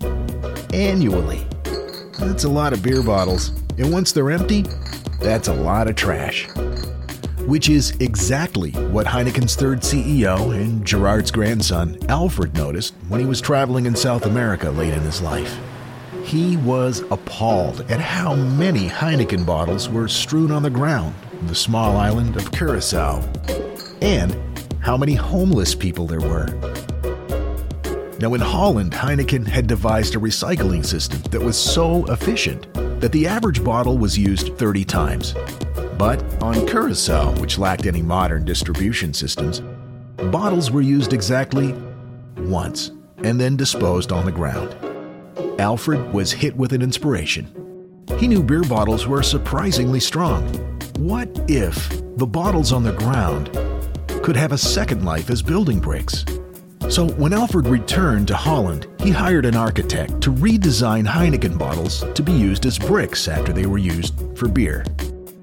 annually. 0.72 1.46
That's 2.18 2.44
a 2.44 2.48
lot 2.48 2.72
of 2.72 2.82
beer 2.82 3.02
bottles, 3.02 3.50
and 3.78 3.92
once 3.92 4.12
they're 4.12 4.30
empty, 4.30 4.64
that's 5.20 5.48
a 5.48 5.54
lot 5.54 5.88
of 5.88 5.96
trash 5.96 6.48
which 7.46 7.68
is 7.68 7.96
exactly 7.98 8.70
what 8.92 9.06
Heineken's 9.06 9.56
third 9.56 9.80
CEO 9.80 10.54
and 10.54 10.86
Gerard's 10.86 11.32
grandson, 11.32 11.98
Alfred, 12.08 12.54
noticed 12.54 12.94
when 13.08 13.18
he 13.18 13.26
was 13.26 13.40
traveling 13.40 13.86
in 13.86 13.96
South 13.96 14.26
America 14.26 14.70
late 14.70 14.92
in 14.92 15.00
his 15.00 15.20
life. 15.20 15.58
He 16.22 16.58
was 16.58 17.00
appalled 17.10 17.80
at 17.90 18.00
how 18.00 18.36
many 18.36 18.88
Heineken 18.88 19.44
bottles 19.44 19.88
were 19.88 20.06
strewn 20.06 20.52
on 20.52 20.62
the 20.62 20.70
ground 20.70 21.14
in 21.40 21.46
the 21.48 21.54
small 21.54 21.96
island 21.96 22.36
of 22.36 22.52
Curacao, 22.52 23.20
and 24.02 24.36
how 24.80 24.96
many 24.96 25.14
homeless 25.14 25.74
people 25.74 26.06
there 26.06 26.20
were. 26.20 26.46
Now, 28.20 28.34
in 28.34 28.40
Holland, 28.40 28.92
Heineken 28.92 29.46
had 29.46 29.66
devised 29.66 30.14
a 30.14 30.18
recycling 30.18 30.84
system 30.84 31.22
that 31.30 31.40
was 31.40 31.56
so 31.56 32.04
efficient 32.06 32.72
that 33.00 33.12
the 33.12 33.26
average 33.26 33.64
bottle 33.64 33.96
was 33.96 34.18
used 34.18 34.58
30 34.58 34.84
times. 34.84 35.34
But 35.96 36.22
on 36.42 36.66
Curacao, 36.66 37.32
which 37.40 37.58
lacked 37.58 37.86
any 37.86 38.02
modern 38.02 38.44
distribution 38.44 39.14
systems, 39.14 39.62
bottles 40.30 40.70
were 40.70 40.82
used 40.82 41.14
exactly 41.14 41.74
once 42.36 42.90
and 43.22 43.40
then 43.40 43.56
disposed 43.56 44.12
on 44.12 44.26
the 44.26 44.32
ground. 44.32 44.76
Alfred 45.58 46.12
was 46.12 46.30
hit 46.30 46.54
with 46.56 46.74
an 46.74 46.82
inspiration. 46.82 48.04
He 48.18 48.28
knew 48.28 48.42
beer 48.42 48.64
bottles 48.64 49.06
were 49.06 49.22
surprisingly 49.22 50.00
strong. 50.00 50.42
What 50.98 51.28
if 51.48 51.88
the 52.16 52.26
bottles 52.26 52.72
on 52.72 52.82
the 52.82 52.92
ground 52.92 53.48
could 54.22 54.36
have 54.36 54.52
a 54.52 54.58
second 54.58 55.04
life 55.04 55.30
as 55.30 55.42
building 55.42 55.78
bricks? 55.78 56.24
So 56.88 57.08
when 57.10 57.32
Alfred 57.32 57.68
returned 57.68 58.28
to 58.28 58.36
Holland, 58.36 58.86
he 59.00 59.10
hired 59.10 59.46
an 59.46 59.56
architect 59.56 60.20
to 60.22 60.32
redesign 60.32 61.06
Heineken 61.06 61.56
bottles 61.56 62.04
to 62.14 62.22
be 62.22 62.32
used 62.32 62.66
as 62.66 62.78
bricks 62.78 63.28
after 63.28 63.52
they 63.52 63.66
were 63.66 63.78
used 63.78 64.14
for 64.36 64.48
beer. 64.48 64.84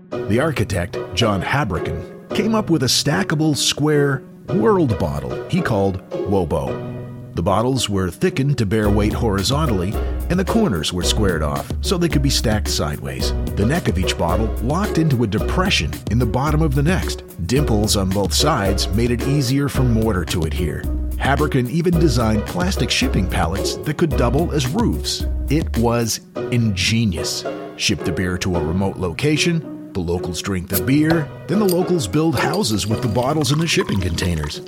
The 0.10 0.40
architect, 0.40 0.98
John 1.14 1.42
Habraken, 1.42 2.36
came 2.36 2.54
up 2.54 2.70
with 2.70 2.84
a 2.84 2.88
stackable 2.88 3.56
square 3.56 4.24
world 4.50 4.98
bottle 5.00 5.48
he 5.50 5.62
called 5.62 6.08
Wobo. 6.10 6.97
The 7.38 7.44
bottles 7.44 7.88
were 7.88 8.10
thickened 8.10 8.58
to 8.58 8.66
bear 8.66 8.90
weight 8.90 9.14
horizontally, 9.14 9.94
and 10.32 10.40
the 10.40 10.44
corners 10.44 10.92
were 10.92 11.04
squared 11.04 11.44
off 11.44 11.72
so 11.82 11.96
they 11.96 12.10
could 12.10 12.24
be 12.24 12.32
stacked 12.32 12.68
sideways. 12.68 13.32
The 13.56 13.64
neck 13.64 13.88
of 13.88 14.00
each 14.00 14.18
bottle 14.18 14.48
locked 14.64 14.98
into 14.98 15.22
a 15.22 15.28
depression 15.28 15.92
in 16.10 16.18
the 16.18 16.26
bottom 16.26 16.64
of 16.64 16.74
the 16.74 16.82
next. 16.82 17.22
Dimples 17.46 17.96
on 17.96 18.10
both 18.10 18.34
sides 18.34 18.88
made 18.88 19.12
it 19.12 19.28
easier 19.28 19.70
for 19.70 19.84
mortar 19.84 20.26
to 20.26 20.46
adhere. 20.46 20.82
Habraken 21.18 21.70
even 21.70 22.00
designed 22.00 22.44
plastic 22.48 22.90
shipping 22.90 23.30
pallets 23.30 23.76
that 23.76 23.98
could 23.98 24.18
double 24.18 24.52
as 24.52 24.66
roofs. 24.66 25.24
It 25.48 25.78
was 25.78 26.22
ingenious. 26.52 27.46
Ship 27.76 28.00
the 28.00 28.12
beer 28.12 28.40
to 28.40 28.56
a 28.56 28.66
remote 28.66 28.98
location, 28.98 29.94
the 29.94 30.00
locals 30.00 30.42
drink 30.42 30.70
the 30.70 30.82
beer, 30.82 31.30
then 31.46 31.60
the 31.60 31.66
locals 31.66 32.08
build 32.08 32.40
houses 32.40 32.88
with 32.88 33.04
the 33.04 33.08
bottles 33.08 33.52
in 33.52 33.60
the 33.60 33.68
shipping 33.68 34.02
containers. 34.02 34.64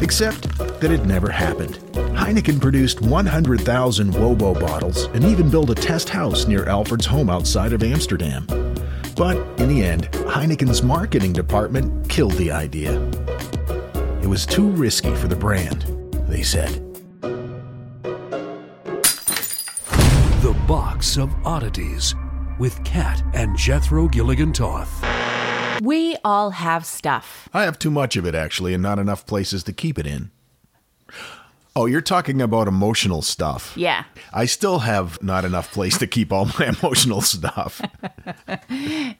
Except 0.00 0.56
that 0.80 0.90
it 0.90 1.04
never 1.04 1.30
happened. 1.30 1.78
Heineken 2.16 2.60
produced 2.60 3.00
100,000 3.02 4.12
Wobo 4.12 4.58
bottles 4.58 5.04
and 5.06 5.24
even 5.24 5.50
built 5.50 5.70
a 5.70 5.74
test 5.74 6.08
house 6.08 6.46
near 6.46 6.66
Alfred's 6.66 7.06
home 7.06 7.30
outside 7.30 7.72
of 7.72 7.82
Amsterdam. 7.82 8.46
But 9.16 9.36
in 9.60 9.68
the 9.68 9.82
end, 9.82 10.10
Heineken's 10.12 10.82
marketing 10.82 11.32
department 11.32 12.08
killed 12.08 12.34
the 12.34 12.50
idea. 12.50 13.00
It 14.22 14.26
was 14.26 14.44
too 14.44 14.68
risky 14.68 15.14
for 15.14 15.28
the 15.28 15.36
brand, 15.36 15.82
they 16.28 16.42
said. 16.42 16.82
The 20.42 20.56
Box 20.66 21.16
of 21.16 21.32
Oddities 21.46 22.14
with 22.58 22.82
Kat 22.84 23.22
and 23.34 23.56
Jethro 23.56 24.08
Gilligan 24.08 24.52
Toth. 24.52 25.15
We 25.82 26.16
all 26.24 26.50
have 26.50 26.84
stuff. 26.86 27.48
I 27.52 27.64
have 27.64 27.78
too 27.78 27.90
much 27.90 28.16
of 28.16 28.26
it, 28.26 28.34
actually, 28.34 28.74
and 28.74 28.82
not 28.82 28.98
enough 28.98 29.26
places 29.26 29.62
to 29.64 29.72
keep 29.72 29.98
it 29.98 30.06
in. 30.06 30.30
Oh, 31.78 31.84
you're 31.84 32.00
talking 32.00 32.40
about 32.40 32.68
emotional 32.68 33.20
stuff. 33.20 33.74
Yeah. 33.76 34.04
I 34.32 34.46
still 34.46 34.78
have 34.78 35.22
not 35.22 35.44
enough 35.44 35.70
place 35.72 35.98
to 35.98 36.06
keep 36.06 36.32
all 36.32 36.46
my 36.58 36.74
emotional 36.80 37.20
stuff. 37.20 37.82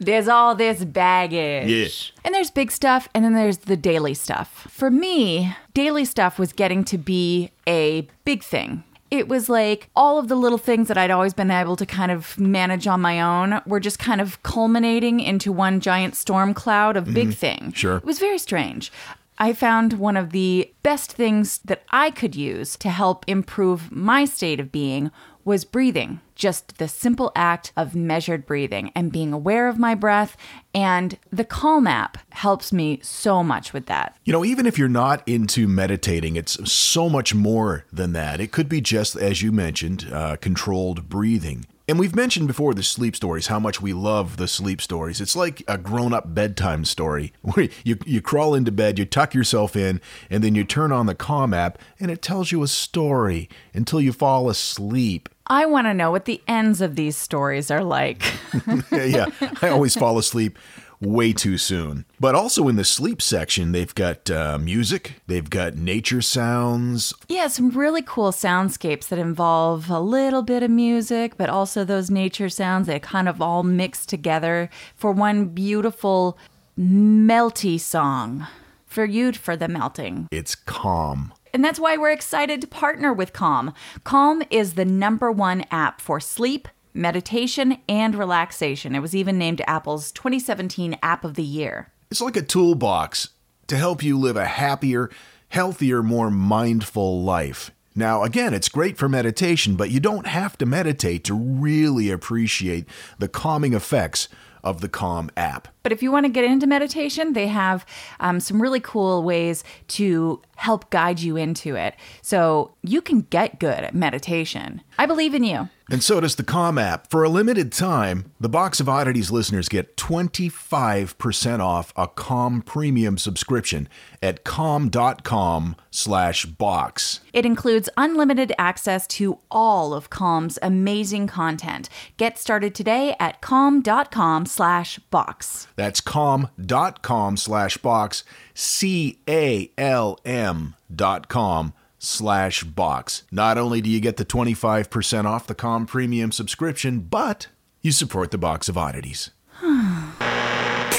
There's 0.01 0.27
all 0.27 0.55
this 0.55 0.83
baggage. 0.83 1.69
Yeah. 1.69 2.23
And 2.25 2.35
there's 2.35 2.51
big 2.51 2.73
stuff, 2.73 3.11
and 3.15 3.23
then 3.23 3.35
there's 3.35 3.59
the 3.59 3.77
daily 3.77 4.15
stuff. 4.15 4.67
For 4.71 4.91
me, 4.91 5.55
daily 5.75 6.07
stuff 6.07 6.39
was 6.39 6.55
getting 6.55 6.83
to 6.85 6.97
be 6.97 7.51
a 7.69 8.09
big 8.25 8.43
thing. 8.43 8.85
It 9.11 9.29
was 9.29 9.49
like 9.49 9.89
all 9.95 10.19
of 10.19 10.29
the 10.29 10.35
little 10.35 10.59
things 10.59 10.89
that 10.89 10.99
I'd 10.99 11.11
always 11.11 11.35
been 11.35 11.51
able 11.51 11.77
to 11.77 11.87
kind 11.87 12.11
of 12.11 12.39
manage 12.39 12.87
on 12.87 13.01
my 13.01 13.21
own 13.21 13.61
were 13.67 13.81
just 13.81 13.99
kind 13.99 14.21
of 14.21 14.43
culminating 14.43 15.21
into 15.21 15.53
one 15.53 15.81
giant 15.81 16.17
storm 16.17 16.55
cloud 16.55 16.97
of 16.97 17.13
big 17.13 17.29
mm-hmm. 17.29 17.31
thing. 17.31 17.73
Sure. 17.73 17.99
It 17.99 18.05
was 18.05 18.19
very 18.19 18.39
strange. 18.39 18.91
I 19.39 19.53
found 19.53 19.95
one 19.95 20.17
of 20.17 20.31
the 20.31 20.73
best 20.83 21.13
things 21.13 21.59
that 21.67 21.83
I 21.91 22.11
could 22.11 22.35
use 22.35 22.77
to 22.79 22.89
help 22.89 23.25
improve 23.27 23.93
my 23.93 24.25
state 24.25 24.61
of 24.61 24.73
being 24.73 25.11
was 25.47 25.65
breathing, 25.65 26.21
just 26.35 26.77
the 26.79 26.89
simple 26.89 27.31
act 27.37 27.73
of 27.77 27.95
measured 27.95 28.45
breathing 28.45 28.91
and 28.97 29.13
being 29.13 29.33
aware 29.33 29.69
of 29.69 29.79
my 29.79 29.95
breath. 29.95 30.37
And 30.75 31.17
the 31.31 31.45
Calm 31.45 31.87
app 31.87 32.19
helps 32.31 32.73
me 32.73 32.99
so 33.01 33.45
much 33.45 33.73
with 33.73 33.87
that. 33.87 34.17
You 34.25 34.33
know, 34.33 34.45
even 34.45 34.67
if 34.67 34.77
you're 34.77 34.89
not 34.89 35.27
into 35.27 35.69
meditating, 35.69 36.35
it's 36.35 36.71
so 36.71 37.09
much 37.09 37.33
more 37.33 37.85
than 37.93 38.13
that. 38.13 38.41
It 38.41 38.51
could 38.51 38.69
be 38.69 38.81
just, 38.81 39.15
as 39.15 39.41
you 39.41 39.53
mentioned, 39.53 40.11
uh, 40.13 40.35
controlled 40.37 41.09
breathing. 41.09 41.65
And 41.89 42.01
we've 42.01 42.17
mentioned 42.17 42.49
before 42.49 42.75
the 42.75 42.83
sleep 42.83 43.15
stories, 43.15 43.47
how 43.47 43.61
much 43.61 43.81
we 43.81 43.93
love 43.93 44.39
the 44.39 44.49
sleep 44.49 44.83
stories. 44.83 45.21
It's 45.21 45.37
like 45.37 45.63
a 45.69 45.79
grown 45.79 46.13
up 46.13 46.35
bedtime 46.35 46.85
story 46.85 47.33
where 47.43 47.69
you, 47.85 47.99
you 48.05 48.21
crawl 48.21 48.55
into 48.55 48.73
bed, 48.73 48.99
you 48.99 49.05
tuck 49.05 49.33
yourself 49.35 49.77
in, 49.77 50.01
and 50.29 50.43
then 50.43 50.57
you 50.57 50.65
turn 50.65 50.91
on 50.91 51.07
the 51.07 51.15
Calm 51.15 51.55
app 51.55 51.79
and 52.01 52.11
it 52.11 52.23
tells 52.23 52.51
you 52.51 52.65
a 52.65 52.69
story 52.69 53.49
until 53.73 54.01
you 54.01 54.13
fall 54.13 54.51
asleep. 54.51 55.29
I 55.47 55.67
want 55.67 55.87
to 55.87 55.95
know 55.95 56.11
what 56.11 56.25
the 56.25 56.43
ends 56.49 56.81
of 56.81 56.97
these 56.97 57.17
stories 57.17 57.71
are 57.71 57.85
like. 57.85 58.23
yeah, 58.93 59.27
I 59.63 59.69
always 59.69 59.95
fall 59.99 60.19
asleep 60.19 60.59
way 61.01 61.33
too 61.33 61.59
soon. 61.59 62.05
But 62.19 62.35
also 62.35 62.69
in 62.69 62.77
the 62.77 62.85
sleep 62.85 63.21
section, 63.21 63.73
they've 63.73 63.95
got 63.95 64.31
uh, 64.31 64.59
music, 64.59 65.21
they've 65.27 65.49
got 65.49 65.75
nature 65.77 66.23
sounds. 66.23 67.15
Yeah, 67.29 67.49
some 67.49 67.71
really 67.71 68.03
cool 68.03 68.33
soundscapes 68.33 69.09
that 69.09 69.19
involve 69.19 69.91
a 69.91 70.01
little 70.01 70.43
bit 70.43 70.63
of 70.63 70.71
music, 70.71 71.37
but 71.37 71.51
also 71.51 71.85
those 71.85 72.11
nature 72.11 72.49
sounds. 72.49 72.87
They 72.87 72.99
kind 72.99 73.29
of 73.29 73.41
all 73.43 73.63
mix 73.63 74.07
together 74.07 74.71
for 74.95 75.13
one 75.13 75.47
beautiful 75.47 76.39
melty 76.79 77.79
song 77.79 78.47
for 78.87 79.05
you 79.05 79.33
for 79.33 79.57
the 79.57 79.69
melting. 79.69 80.29
It's 80.31 80.55
calm. 80.55 81.33
And 81.53 81.65
that's 81.65 81.81
why 81.81 81.97
we're 81.97 82.13
excited 82.13 82.61
to 82.61 82.67
partner 82.67 83.13
with 83.13 83.33
Calm. 83.33 83.73
Calm 84.05 84.43
is 84.51 84.75
the 84.75 84.85
number 84.85 85.31
one 85.31 85.65
app 85.71 86.01
for 86.01 86.21
sleep, 86.21 86.69
meditation, 86.93 87.79
and 87.89 88.15
relaxation. 88.15 88.95
It 88.95 89.01
was 89.01 89.15
even 89.15 89.39
named 89.39 89.63
Apple's 89.67 90.13
2017 90.13 90.99
App 91.03 91.25
of 91.25 91.35
the 91.35 91.43
Year. 91.43 91.93
It's 92.11 92.21
like 92.21 92.37
a 92.37 92.43
toolbox 92.43 93.31
to 93.67 93.77
help 93.77 94.03
you 94.03 94.19
live 94.19 94.37
a 94.37 94.45
happier, 94.45 95.11
healthier, 95.49 96.03
more 96.03 96.31
mindful 96.31 97.23
life. 97.23 97.71
Now, 97.95 98.25
again, 98.25 98.53
it's 98.53 98.69
great 98.69 98.99
for 98.99 99.09
meditation, 99.09 99.75
but 99.75 99.91
you 99.91 100.01
don't 100.01 100.27
have 100.27 100.59
to 100.59 100.67
meditate 100.67 101.25
to 101.25 101.35
really 101.35 102.11
appreciate 102.11 102.87
the 103.19 103.29
calming 103.29 103.73
effects 103.73 104.29
of 104.67 104.81
the 104.81 104.89
Calm 104.89 105.31
app. 105.37 105.69
But 105.85 105.93
if 105.93 106.03
you 106.03 106.11
want 106.11 106.27
to 106.27 106.29
get 106.29 106.45
into 106.45 106.67
meditation, 106.67 107.35
they 107.35 107.47
have 107.47 107.87
um, 108.19 108.41
some 108.41 108.61
really 108.61 108.81
cool 108.81 109.23
ways 109.23 109.63
to 109.89 110.43
help 110.57 110.91
guide 110.91 111.21
you 111.21 111.37
into 111.37 111.77
it. 111.77 111.95
So 112.21 112.75
you 112.83 113.01
can 113.01 113.21
get 113.21 113.61
good 113.61 113.85
at 113.85 113.95
meditation. 113.95 114.83
I 114.99 115.07
believe 115.07 115.35
in 115.35 115.45
you. 115.45 115.69
And 115.89 116.03
so 116.03 116.19
does 116.21 116.35
the 116.35 116.43
Calm 116.43 116.79
app. 116.79 117.09
For 117.11 117.23
a 117.23 117.29
limited 117.29 117.71
time, 117.71 118.33
the 118.41 118.49
Box 118.49 118.81
of 118.81 118.89
Oddities 118.89 119.31
listeners 119.31 119.69
get 119.69 119.97
25% 119.97 121.61
off 121.61 121.93
a 121.97 122.09
Calm 122.09 122.61
premium 122.61 123.19
subscription 123.19 123.89
at 124.21 124.43
calm.com 124.43 125.77
slash 125.93 126.45
box. 126.45 127.21
It 127.33 127.47
includes 127.47 127.89
unlimited 127.97 128.53
access 128.59 129.07
to 129.09 129.39
all 129.49 129.95
of 129.95 130.11
Calm's 130.11 130.59
amazing 130.61 131.29
content. 131.29 131.89
Get 132.17 132.37
started 132.37 132.75
today 132.75 133.15
at 133.21 133.41
calm.com 133.41 134.47
slash 134.47 134.99
box. 135.11 135.69
That's 135.77 136.01
calm.com 136.01 137.37
slash 137.37 137.77
box, 137.77 138.25
C 138.55 139.21
A 139.29 139.71
L 139.79 140.19
M 140.25 140.75
dot 140.93 141.29
com 141.29 141.73
slash 142.07 142.63
box. 142.65 143.25
Not 143.31 143.59
only 143.59 143.81
do 143.81 143.91
you 143.91 144.01
get 144.01 144.17
the 144.17 144.25
25% 144.25 145.25
off 145.25 145.47
the 145.47 145.55
Calm 145.55 145.87
Premium 145.87 146.33
subscription, 146.33 147.01
but 147.01 147.49
you 147.83 147.93
support 147.93 148.31
the 148.31 148.39
Box 148.39 148.69
of 148.69 148.79
Oddities. 148.79 149.31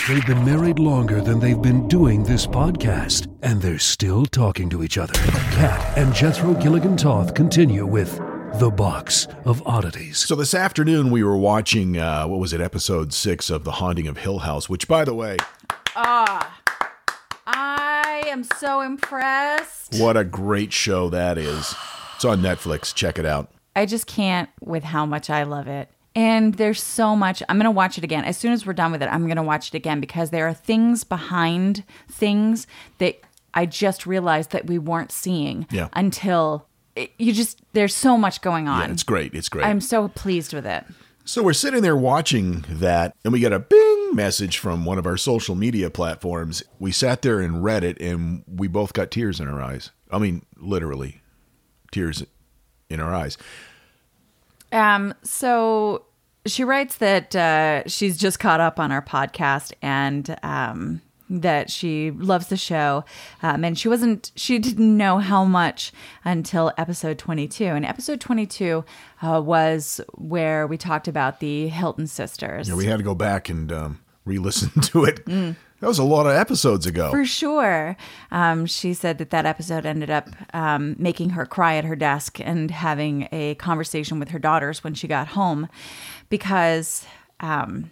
They've 0.07 0.25
been 0.25 0.45
married 0.45 0.79
longer 0.79 1.19
than 1.19 1.39
they've 1.41 1.61
been 1.61 1.87
doing 1.89 2.23
this 2.23 2.47
podcast, 2.47 3.27
and 3.41 3.61
they're 3.61 3.77
still 3.77 4.25
talking 4.25 4.69
to 4.69 4.81
each 4.81 4.97
other. 4.97 5.13
Kat 5.13 5.97
and 5.97 6.13
Jethro 6.13 6.53
Gilligan 6.53 6.95
Toth 6.95 7.33
continue 7.33 7.85
with 7.85 8.17
The 8.57 8.69
Box 8.69 9.27
of 9.43 9.61
Oddities. 9.67 10.19
So 10.19 10.33
this 10.35 10.53
afternoon 10.53 11.11
we 11.11 11.23
were 11.25 11.35
watching, 11.35 11.97
uh, 11.97 12.25
what 12.25 12.39
was 12.39 12.53
it, 12.53 12.61
episode 12.61 13.11
six 13.13 13.49
of 13.49 13.65
The 13.65 13.73
Haunting 13.73 14.07
of 14.07 14.19
Hill 14.19 14.39
House, 14.39 14.69
which, 14.69 14.87
by 14.87 15.03
the 15.03 15.13
way, 15.13 15.35
ah 15.97 16.57
I 17.45 17.96
am 18.27 18.43
so 18.43 18.81
impressed. 18.81 19.99
what 19.99 20.17
a 20.17 20.23
great 20.23 20.73
show 20.73 21.09
that 21.09 21.37
is. 21.37 21.75
It's 22.15 22.25
on 22.25 22.41
Netflix. 22.41 22.93
Check 22.93 23.19
it 23.19 23.25
out. 23.25 23.51
I 23.75 23.85
just 23.85 24.07
can't 24.07 24.49
with 24.59 24.83
how 24.83 25.05
much 25.05 25.29
I 25.29 25.43
love 25.43 25.67
it. 25.67 25.89
And 26.15 26.55
there's 26.55 26.81
so 26.81 27.15
much. 27.15 27.43
I'm 27.47 27.57
going 27.57 27.65
to 27.65 27.71
watch 27.71 27.99
it 27.99 28.03
again. 28.03 28.23
As 28.25 28.37
soon 28.37 28.51
as 28.51 28.65
we're 28.65 28.73
done 28.73 28.91
with 28.91 29.03
it, 29.03 29.07
I'm 29.07 29.25
going 29.25 29.35
to 29.37 29.43
watch 29.43 29.67
it 29.67 29.75
again 29.75 29.99
because 29.99 30.31
there 30.31 30.47
are 30.47 30.53
things 30.53 31.03
behind 31.03 31.83
things 32.09 32.65
that 32.97 33.19
I 33.53 33.67
just 33.67 34.07
realized 34.07 34.49
that 34.51 34.65
we 34.65 34.79
weren't 34.79 35.11
seeing 35.11 35.67
Yeah. 35.69 35.89
until 35.93 36.65
it, 36.95 37.11
you 37.19 37.33
just, 37.33 37.61
there's 37.73 37.93
so 37.93 38.17
much 38.17 38.41
going 38.41 38.67
on. 38.67 38.87
Yeah, 38.87 38.91
it's 38.93 39.03
great. 39.03 39.35
It's 39.35 39.47
great. 39.49 39.65
I'm 39.65 39.79
so 39.79 40.07
pleased 40.07 40.53
with 40.53 40.65
it. 40.65 40.83
So 41.27 41.43
we're 41.43 41.51
sitting 41.51 41.81
there 41.81 41.97
watching 41.97 42.63
that, 42.69 43.13
and 43.25 43.33
we 43.33 43.41
get 43.41 43.51
a 43.51 43.59
bing 43.59 44.15
message 44.15 44.59
from 44.59 44.85
one 44.85 44.97
of 44.97 45.05
our 45.05 45.17
social 45.17 45.55
media 45.55 45.89
platforms. 45.89 46.63
We 46.79 46.93
sat 46.93 47.21
there 47.21 47.41
and 47.41 47.61
read 47.61 47.83
it, 47.83 47.99
and 47.99 48.45
we 48.47 48.69
both 48.69 48.93
got 48.93 49.11
tears 49.11 49.41
in 49.41 49.49
our 49.49 49.61
eyes. 49.61 49.91
I 50.09 50.19
mean, 50.19 50.45
literally, 50.55 51.21
tears 51.91 52.23
in 52.89 53.01
our 53.01 53.13
eyes. 53.13 53.37
Um, 54.71 55.13
so 55.21 56.05
she 56.45 56.63
writes 56.63 56.95
that 56.99 57.35
uh, 57.35 57.85
she's 57.87 58.17
just 58.17 58.39
caught 58.39 58.61
up 58.61 58.79
on 58.79 58.93
our 58.93 59.01
podcast 59.01 59.73
and 59.81 60.33
um, 60.43 61.01
that 61.29 61.69
she 61.69 62.11
loves 62.11 62.47
the 62.47 62.57
show. 62.57 63.03
Um, 63.43 63.63
and 63.63 63.77
she 63.77 63.87
wasn't, 63.87 64.31
she 64.35 64.59
didn't 64.59 64.97
know 64.97 65.19
how 65.19 65.43
much 65.43 65.91
until 66.23 66.71
episode 66.77 67.17
22. 67.17 67.65
And 67.65 67.85
episode 67.85 68.21
22 68.21 68.83
uh, 69.21 69.41
was 69.43 70.01
where 70.13 70.67
we 70.67 70.77
talked 70.77 71.07
about 71.07 71.39
the 71.39 71.67
Hilton 71.67 72.07
sisters. 72.07 72.69
Yeah, 72.69 72.75
we 72.75 72.85
had 72.85 72.97
to 72.97 73.03
go 73.03 73.15
back 73.15 73.49
and 73.49 73.71
um, 73.71 73.99
re-listen 74.25 74.81
to 74.81 75.05
it. 75.05 75.25
That 75.79 75.87
was 75.87 75.99
a 75.99 76.03
lot 76.03 76.25
of 76.25 76.31
episodes 76.31 76.87
ago. 76.87 77.11
For 77.11 77.23
sure. 77.23 77.95
Um, 78.31 78.65
she 78.65 78.95
said 78.95 79.19
that 79.19 79.29
that 79.29 79.45
episode 79.45 79.85
ended 79.85 80.09
up 80.09 80.29
um, 80.53 80.95
making 80.97 81.31
her 81.31 81.45
cry 81.45 81.75
at 81.75 81.85
her 81.85 81.95
desk 81.95 82.39
and 82.39 82.71
having 82.71 83.27
a 83.31 83.55
conversation 83.55 84.17
with 84.17 84.29
her 84.29 84.39
daughters 84.39 84.83
when 84.83 84.95
she 84.95 85.07
got 85.07 85.29
home 85.29 85.69
because 86.29 87.05
um, 87.39 87.91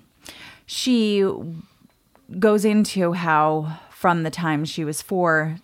she 0.66 1.24
goes 2.40 2.66
into 2.66 3.14
how, 3.14 3.80
from 3.90 4.24
the 4.24 4.32
time 4.32 4.66
she 4.66 4.84
was 4.84 5.02
four 5.02 5.58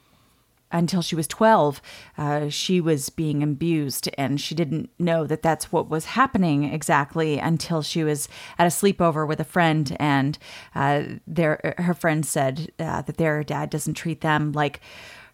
until 0.72 1.02
she 1.02 1.16
was 1.16 1.28
12, 1.28 1.82
uh, 2.18 2.50
she 2.50 2.80
was 2.80 3.10
being 3.10 3.44
abused, 3.44 4.10
and 4.18 4.40
she 4.40 4.56
didn't 4.56 4.90
know 4.98 5.26
that 5.28 5.42
that's 5.42 5.72
what 5.72 5.90
was 5.90 6.06
happening 6.06 6.64
exactly 6.64 7.38
until 7.38 7.82
she 7.82 8.04
was 8.04 8.30
at 8.58 8.68
a 8.68 8.70
sleepover 8.70 9.28
with 9.28 9.40
a 9.40 9.46
friend, 9.46 9.96
and 10.00 10.38
uh, 10.74 11.04
their 11.28 11.76
her 11.78 11.94
friend 11.94 12.26
said 12.26 12.72
uh, 12.80 13.02
that 13.02 13.18
their 13.18 13.44
dad 13.44 13.70
doesn't 13.70 13.96
treat 13.96 14.22
them 14.22 14.54
like 14.54 14.80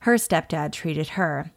her 0.01 0.15
stepdad 0.15 0.71
treated 0.71 1.09
her. 1.09 1.51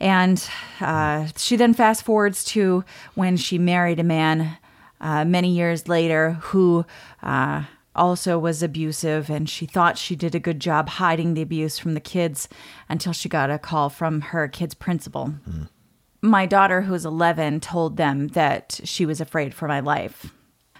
And 0.00 0.46
uh, 0.80 1.28
she 1.36 1.56
then 1.56 1.72
fast 1.72 2.02
forwards 2.02 2.44
to 2.46 2.84
when 3.14 3.36
she 3.36 3.58
married 3.58 4.00
a 4.00 4.04
man 4.04 4.58
uh, 5.00 5.24
many 5.24 5.50
years 5.50 5.88
later 5.88 6.32
who 6.42 6.84
uh, 7.22 7.64
also 7.94 8.38
was 8.38 8.62
abusive, 8.62 9.30
and 9.30 9.48
she 9.48 9.66
thought 9.66 9.98
she 9.98 10.16
did 10.16 10.34
a 10.34 10.40
good 10.40 10.60
job 10.60 10.88
hiding 10.88 11.34
the 11.34 11.42
abuse 11.42 11.78
from 11.78 11.94
the 11.94 12.00
kids 12.00 12.48
until 12.88 13.12
she 13.12 13.28
got 13.28 13.50
a 13.50 13.58
call 13.58 13.88
from 13.88 14.20
her 14.20 14.48
kid's 14.48 14.74
principal. 14.74 15.26
Hmm. 15.26 15.62
My 16.20 16.46
daughter, 16.46 16.82
who's 16.82 17.04
11, 17.04 17.60
told 17.60 17.96
them 17.96 18.28
that 18.28 18.80
she 18.84 19.04
was 19.04 19.20
afraid 19.20 19.54
for 19.54 19.68
my 19.68 19.80
life. 19.80 20.32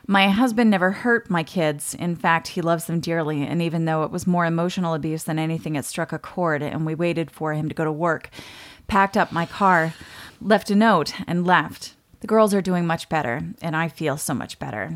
My 0.07 0.29
husband 0.29 0.70
never 0.70 0.90
hurt 0.90 1.31
my 1.31 1.42
kids. 1.42 1.94
In 1.94 2.14
fact, 2.14 2.48
he 2.48 2.61
loves 2.61 2.87
them 2.87 3.00
dearly, 3.00 3.42
and 3.42 3.62
even 3.62 3.85
though 3.85 4.05
it 4.05 4.11
was 4.11 4.27
more 4.27 4.44
emotional 4.44 4.94
abuse 4.94 5.24
than 5.24 5.38
anything, 5.38 5.77
it 5.77 5.85
struck 5.85 6.12
a 6.12 6.18
chord, 6.18 6.62
and 6.62 6.85
we 6.85 6.94
waited 6.94 7.31
for 7.31 7.55
him 7.55 7.68
to 7.68 7.74
go 7.74 7.85
to 7.85 7.92
work, 7.92 8.31
packed 8.87 9.16
up 9.16 9.33
my 9.33 9.46
car, 9.46 9.94
left 10.40 10.70
a 10.70 10.74
note, 10.74 11.14
and 11.27 11.46
left. 11.46 11.94
The 12.20 12.27
girls 12.27 12.53
are 12.55 12.62
doing 12.62 12.87
much 12.87 13.09
better, 13.09 13.42
and 13.62 13.74
I 13.77 13.88
feel 13.88 14.16
so 14.16 14.35
much 14.35 14.59
better. 14.59 14.94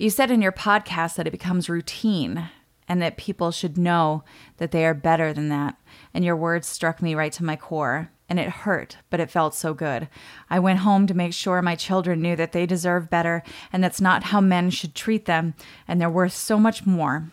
You 0.00 0.10
said 0.10 0.30
in 0.30 0.40
your 0.40 0.52
podcast 0.52 1.16
that 1.16 1.26
it 1.26 1.32
becomes 1.32 1.68
routine 1.68 2.50
and 2.86 3.02
that 3.02 3.16
people 3.16 3.50
should 3.50 3.76
know 3.76 4.22
that 4.58 4.70
they 4.70 4.86
are 4.86 4.94
better 4.94 5.32
than 5.32 5.48
that. 5.48 5.76
And 6.14 6.24
your 6.24 6.36
words 6.36 6.68
struck 6.68 7.02
me 7.02 7.16
right 7.16 7.32
to 7.32 7.44
my 7.44 7.56
core. 7.56 8.12
And 8.28 8.38
it 8.38 8.48
hurt, 8.48 8.98
but 9.10 9.18
it 9.20 9.30
felt 9.30 9.54
so 9.54 9.74
good. 9.74 10.08
I 10.50 10.60
went 10.60 10.80
home 10.80 11.06
to 11.08 11.14
make 11.14 11.32
sure 11.32 11.62
my 11.62 11.74
children 11.74 12.22
knew 12.22 12.36
that 12.36 12.52
they 12.52 12.64
deserve 12.64 13.10
better 13.10 13.42
and 13.72 13.82
that's 13.82 14.00
not 14.00 14.24
how 14.24 14.40
men 14.40 14.70
should 14.70 14.94
treat 14.94 15.24
them. 15.24 15.54
And 15.88 16.00
they're 16.00 16.10
worth 16.10 16.34
so 16.34 16.58
much 16.58 16.86
more. 16.86 17.30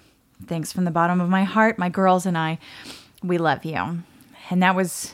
Thanks 0.48 0.72
from 0.72 0.86
the 0.86 0.92
bottom 0.92 1.22
of 1.22 1.30
my 1.30 1.44
heart, 1.44 1.78
my 1.78 1.90
girls 1.90 2.26
and 2.26 2.38
I. 2.38 2.58
We 3.22 3.38
love 3.38 3.64
you. 3.64 4.00
And 4.50 4.64
that 4.64 4.76
was 4.76 5.14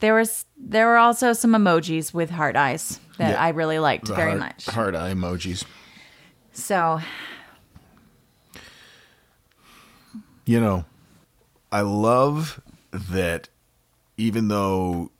there 0.00 0.14
was 0.14 0.44
there 0.58 0.88
were 0.88 0.98
also 0.98 1.32
some 1.32 1.52
emojis 1.52 2.12
with 2.12 2.30
heart 2.30 2.56
eyes 2.56 3.00
that 3.20 3.30
Yeah. 3.34 3.40
I 3.42 3.50
really 3.50 3.78
liked 3.78 4.06
The 4.06 4.14
very 4.14 4.30
heart, 4.30 4.40
much. 4.40 4.66
Heart 4.66 4.94
eye 4.96 5.12
emojis. 5.12 5.64
So 6.52 7.00
You 10.44 10.60
know, 10.60 10.84
I 11.70 11.82
love 11.82 12.60
that 12.92 13.48
even 14.16 14.48
though 14.48 15.10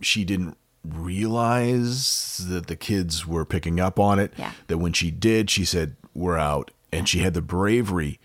she 0.00 0.24
didn't 0.24 0.56
realize 0.84 2.44
that 2.48 2.66
the 2.66 2.76
kids 2.76 3.26
were 3.26 3.44
picking 3.46 3.80
up 3.80 3.98
on 3.98 4.18
it, 4.18 4.34
Yeah. 4.36 4.52
that 4.66 4.78
when 4.78 4.92
she 4.92 5.10
did, 5.10 5.48
she 5.50 5.64
said, 5.64 5.96
We're 6.14 6.38
out. 6.38 6.70
And 6.92 7.08
she 7.08 7.20
had 7.20 7.34
the 7.34 7.42
bravery 7.42 8.20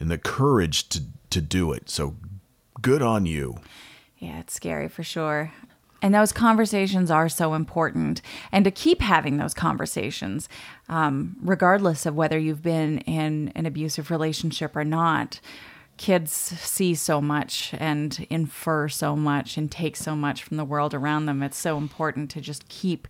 and 0.00 0.10
the 0.10 0.16
courage 0.18 0.88
to, 0.90 1.02
to 1.30 1.40
do 1.42 1.72
it. 1.72 1.90
So 1.90 2.16
good 2.80 3.02
on 3.02 3.26
you. 3.26 3.58
Yeah, 4.18 4.38
it's 4.40 4.54
scary 4.54 4.88
for 4.88 5.02
sure. 5.02 5.52
And 6.04 6.14
those 6.14 6.32
conversations 6.32 7.10
are 7.10 7.30
so 7.30 7.54
important. 7.54 8.20
And 8.52 8.62
to 8.66 8.70
keep 8.70 9.00
having 9.00 9.38
those 9.38 9.54
conversations, 9.54 10.50
um, 10.90 11.34
regardless 11.40 12.04
of 12.04 12.14
whether 12.14 12.38
you've 12.38 12.60
been 12.60 12.98
in 12.98 13.50
an 13.54 13.64
abusive 13.64 14.10
relationship 14.10 14.76
or 14.76 14.84
not, 14.84 15.40
kids 15.96 16.30
see 16.30 16.94
so 16.94 17.22
much 17.22 17.72
and 17.78 18.26
infer 18.28 18.86
so 18.86 19.16
much 19.16 19.56
and 19.56 19.72
take 19.72 19.96
so 19.96 20.14
much 20.14 20.44
from 20.44 20.58
the 20.58 20.64
world 20.66 20.92
around 20.92 21.24
them. 21.24 21.42
It's 21.42 21.56
so 21.56 21.78
important 21.78 22.28
to 22.32 22.40
just 22.42 22.68
keep 22.68 23.08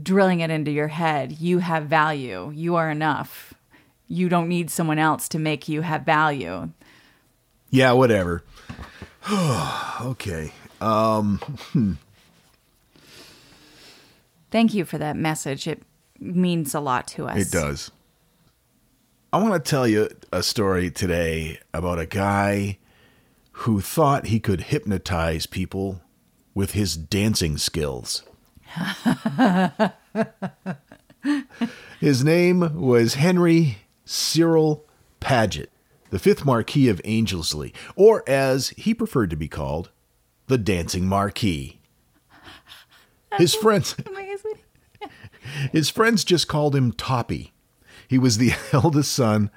drilling 0.00 0.38
it 0.38 0.50
into 0.50 0.70
your 0.70 0.86
head. 0.86 1.32
You 1.32 1.58
have 1.58 1.86
value, 1.86 2.52
you 2.54 2.76
are 2.76 2.92
enough. 2.92 3.54
You 4.06 4.28
don't 4.28 4.48
need 4.48 4.70
someone 4.70 5.00
else 5.00 5.28
to 5.30 5.40
make 5.40 5.68
you 5.68 5.80
have 5.80 6.02
value. 6.02 6.70
Yeah, 7.70 7.90
whatever. 7.90 8.44
okay. 10.00 10.52
Thank 14.50 14.74
you 14.74 14.84
for 14.84 14.98
that 14.98 15.16
message. 15.16 15.66
It 15.66 15.82
means 16.18 16.74
a 16.74 16.80
lot 16.80 17.06
to 17.08 17.26
us. 17.26 17.38
It 17.38 17.50
does. 17.50 17.90
I 19.32 19.40
want 19.40 19.64
to 19.64 19.70
tell 19.70 19.86
you 19.86 20.08
a 20.32 20.42
story 20.42 20.90
today 20.90 21.60
about 21.72 22.00
a 22.00 22.06
guy 22.06 22.78
who 23.52 23.80
thought 23.80 24.26
he 24.26 24.40
could 24.40 24.62
hypnotize 24.62 25.46
people 25.46 26.00
with 26.54 26.72
his 26.72 26.96
dancing 26.96 27.56
skills. 27.58 28.24
his 32.00 32.24
name 32.24 32.80
was 32.80 33.14
Henry 33.14 33.78
Cyril 34.04 34.84
Paget, 35.20 35.70
the 36.10 36.18
fifth 36.18 36.44
Marquis 36.44 36.88
of 36.88 37.00
Anglesey, 37.04 37.72
or 37.94 38.28
as 38.28 38.70
he 38.70 38.94
preferred 38.94 39.30
to 39.30 39.36
be 39.36 39.48
called, 39.48 39.90
the 40.48 40.58
Dancing 40.58 41.06
Marquis. 41.06 41.78
His 43.38 43.54
friends. 43.54 43.94
Oh 44.04 44.12
His 45.72 45.90
friends 45.90 46.24
just 46.24 46.48
called 46.48 46.74
him 46.74 46.92
Toppy. 46.92 47.52
He 48.08 48.18
was 48.18 48.38
the 48.38 48.52
eldest 48.72 49.12
son 49.12 49.50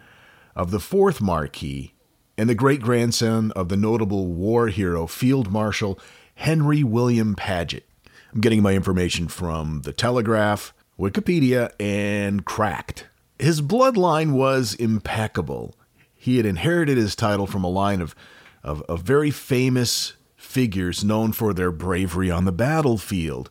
of 0.56 0.72
the 0.72 0.80
fourth 0.80 1.22
Marquis 1.22 1.94
and 2.38 2.50
the 2.50 2.56
great 2.56 2.82
grandson 2.82 3.52
of 3.52 3.70
the 3.70 3.78
notable 3.78 4.28
war 4.28 4.68
hero 4.68 5.08
Field 5.08 5.52
Marshal 5.52 6.00
Henry 6.36 6.84
William 6.84 7.36
Paget. 7.36 7.88
I'm 8.34 8.42
getting 8.42 8.64
my 8.64 8.74
information 8.74 9.28
from 9.28 9.82
The 9.82 9.94
Telegraph, 9.94 10.74
Wikipedia, 11.00 11.72
and 11.80 12.46
Cracked. 12.46 13.08
His 13.38 13.62
bloodline 13.62 14.32
was 14.32 14.74
impeccable. 14.74 15.76
He 16.16 16.38
had 16.38 16.46
inherited 16.46 16.98
his 16.98 17.16
title 17.16 17.46
from 17.46 17.64
a 17.64 17.70
line 17.70 18.02
of, 18.02 18.16
of, 18.64 18.82
of 18.84 19.02
very 19.02 19.30
famous 19.30 20.14
figures 20.36 21.04
known 21.04 21.32
for 21.32 21.54
their 21.54 21.72
bravery 21.72 22.32
on 22.32 22.46
the 22.46 22.52
battlefield. 22.52 23.50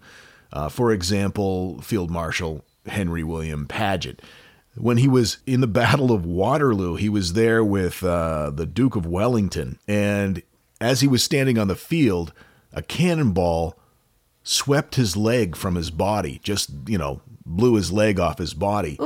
Uh, 0.52 0.68
for 0.68 0.92
example, 0.92 1.80
Field 1.80 2.10
Marshal 2.10 2.64
Henry 2.86 3.24
William 3.24 3.66
Paget. 3.66 4.20
When 4.74 4.96
he 4.96 5.08
was 5.08 5.38
in 5.46 5.60
the 5.60 5.66
Battle 5.68 6.12
of 6.12 6.24
Waterloo, 6.24 6.96
he 6.96 7.08
was 7.08 7.32
there 7.32 7.64
with 7.64 8.02
uh, 8.02 8.50
the 8.50 8.66
Duke 8.66 8.96
of 8.96 9.06
Wellington. 9.06 9.78
And 9.86 10.42
as 10.80 11.00
he 11.00 11.08
was 11.08 11.22
standing 11.22 11.58
on 11.58 11.68
the 11.68 11.76
field, 11.76 12.32
a 12.72 12.82
cannonball 12.82 13.78
swept 14.42 14.96
his 14.96 15.16
leg 15.16 15.54
from 15.54 15.76
his 15.76 15.90
body, 15.90 16.40
just, 16.42 16.70
you 16.86 16.98
know, 16.98 17.20
blew 17.46 17.74
his 17.74 17.92
leg 17.92 18.18
off 18.18 18.38
his 18.38 18.54
body. 18.54 18.98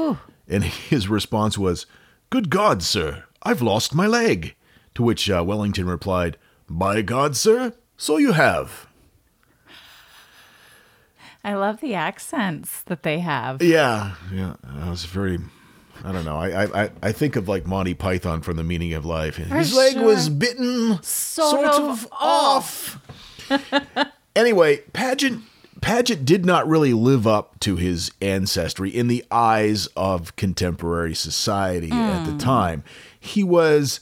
And 0.49 0.65
his 0.65 1.09
response 1.09 1.59
was, 1.59 1.87
Good 2.31 2.51
God, 2.51 2.83
sir, 2.83 3.25
I've 3.43 3.63
lost 3.63 3.95
my 3.95 4.07
leg. 4.07 4.55
To 4.95 5.03
which 5.03 5.29
uh, 5.29 5.45
Wellington 5.45 5.87
replied, 5.87 6.39
By 6.71 7.03
God, 7.03 7.37
sir, 7.37 7.75
so 7.99 8.17
you 8.17 8.33
have. 8.33 8.87
I 11.47 11.55
love 11.55 11.81
the 11.81 11.95
accents 11.95 12.83
that 12.87 13.05
they 13.05 13.21
have. 13.21 13.63
Yeah, 13.63 14.17
yeah. 14.33 14.57
I 14.69 14.91
was 14.91 15.05
very. 15.05 15.39
I 16.03 16.11
don't 16.11 16.25
know. 16.25 16.37
I 16.37 16.65
I, 16.65 16.91
I- 17.01 17.13
think 17.13 17.37
of 17.37 17.49
like 17.49 17.65
Monty 17.65 17.95
Python 17.95 18.43
from 18.43 18.57
The 18.57 18.65
Meaning 18.65 18.95
of 18.95 19.07
Life. 19.07 19.37
His 19.37 19.73
leg 19.73 19.93
sure. 19.93 20.05
was 20.05 20.29
bitten 20.29 21.01
Sort 21.05 21.65
of 21.65 22.09
off. 22.11 23.01
anyway, 24.37 24.79
Paget 24.93 25.35
Paget 25.81 26.25
did 26.25 26.45
not 26.45 26.67
really 26.67 26.93
live 26.93 27.29
up 27.29 27.61
to 27.61 27.77
his 27.77 28.11
ancestry 28.21 28.91
in 28.91 29.07
the 29.07 29.25
eyes 29.31 29.87
of 29.97 30.35
contemporary 30.35 31.15
society 31.15 31.93
at 31.93 32.25
the 32.25 32.33
hmm. 32.33 32.39
time. 32.39 32.83
He 33.21 33.45
was 33.45 34.01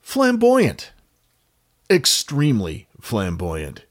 flamboyant, 0.00 0.90
extremely 1.90 2.88
flamboyant. 2.98 3.84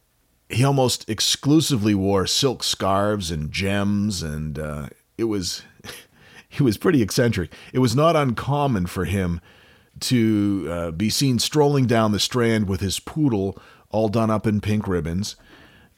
He 0.54 0.63
almost 0.63 1.10
exclusively 1.10 1.96
wore 1.96 2.28
silk 2.28 2.63
scarves 2.63 3.32
and 3.32 3.52
gems, 3.52 4.22
and 4.22 4.60
uh, 4.60 4.88
it 5.18 5.26
was 5.26 5.63
he 6.50 6.63
was 6.63 6.78
pretty 6.78 7.02
eccentric. 7.02 7.54
It 7.74 7.80
was 7.80 7.96
not 7.96 8.16
uncommon 8.16 8.86
for 8.86 9.06
him 9.06 9.42
to 10.02 10.68
uh, 10.70 10.92
be 10.92 11.10
seen 11.10 11.39
strolling 11.39 11.86
down 11.86 12.12
the 12.12 12.20
strand 12.20 12.68
with 12.68 12.82
his 12.82 13.00
poodle 13.00 13.58
all 13.89 14.10
done 14.10 14.30
up 14.30 14.46
in 14.46 14.60
pink 14.60 14.88
ribbons. 14.88 15.36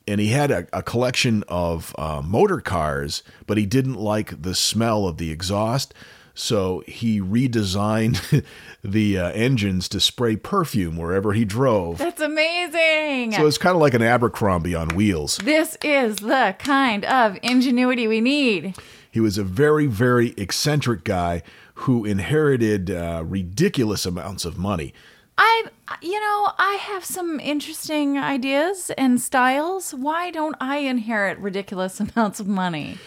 And 0.07 0.21
he 0.21 0.27
had 0.27 0.51
a, 0.51 0.67
a 0.71 0.83
collection 0.83 1.43
of 1.47 1.95
uh, 1.97 2.21
motor 2.23 2.59
cars, 2.59 3.23
but 3.47 3.57
he 3.57 3.65
didn't 3.65 3.95
like 3.95 4.41
the 4.41 4.53
smell 4.53 5.07
of 5.07 5.17
the 5.17 5.31
exhaust. 5.31 5.93
So 6.35 6.83
he 6.85 7.21
redesigned 7.21 8.45
the 8.83 9.17
uh, 9.17 9.29
engines 9.31 9.87
to 9.89 9.99
spray 9.99 10.35
perfume 10.35 10.97
wherever 10.97 11.33
he 11.33 11.45
drove. 11.45 11.97
That's 11.97 12.21
amazing. 12.21 13.31
So 13.31 13.47
it's 13.47 13.57
kind 13.57 13.75
of 13.75 13.81
like 13.81 13.93
an 13.93 14.01
Abercrombie 14.01 14.75
on 14.75 14.89
wheels. 14.89 15.37
this 15.37 15.77
is 15.81 16.17
the 16.17 16.55
kind 16.59 17.05
of 17.05 17.37
ingenuity 17.41 18.07
we 18.07 18.21
need. 18.21 18.75
He 19.09 19.21
was 19.21 19.37
a 19.37 19.43
very, 19.45 19.87
very 19.87 20.33
eccentric 20.37 21.05
guy 21.05 21.41
who 21.75 22.03
inherited 22.03 22.91
uh, 22.91 23.23
ridiculous 23.25 24.05
amounts 24.05 24.43
of 24.43 24.57
money. 24.57 24.93
I, 25.37 25.65
you 26.01 26.19
know, 26.19 26.51
I 26.57 26.75
have 26.81 27.03
some 27.05 27.39
interesting 27.39 28.17
ideas 28.17 28.91
and 28.97 29.19
styles. 29.19 29.93
Why 29.93 30.31
don't 30.31 30.55
I 30.59 30.77
inherit 30.77 31.37
ridiculous 31.39 31.99
amounts 32.15 32.39
of 32.39 32.47
money? 32.47 32.97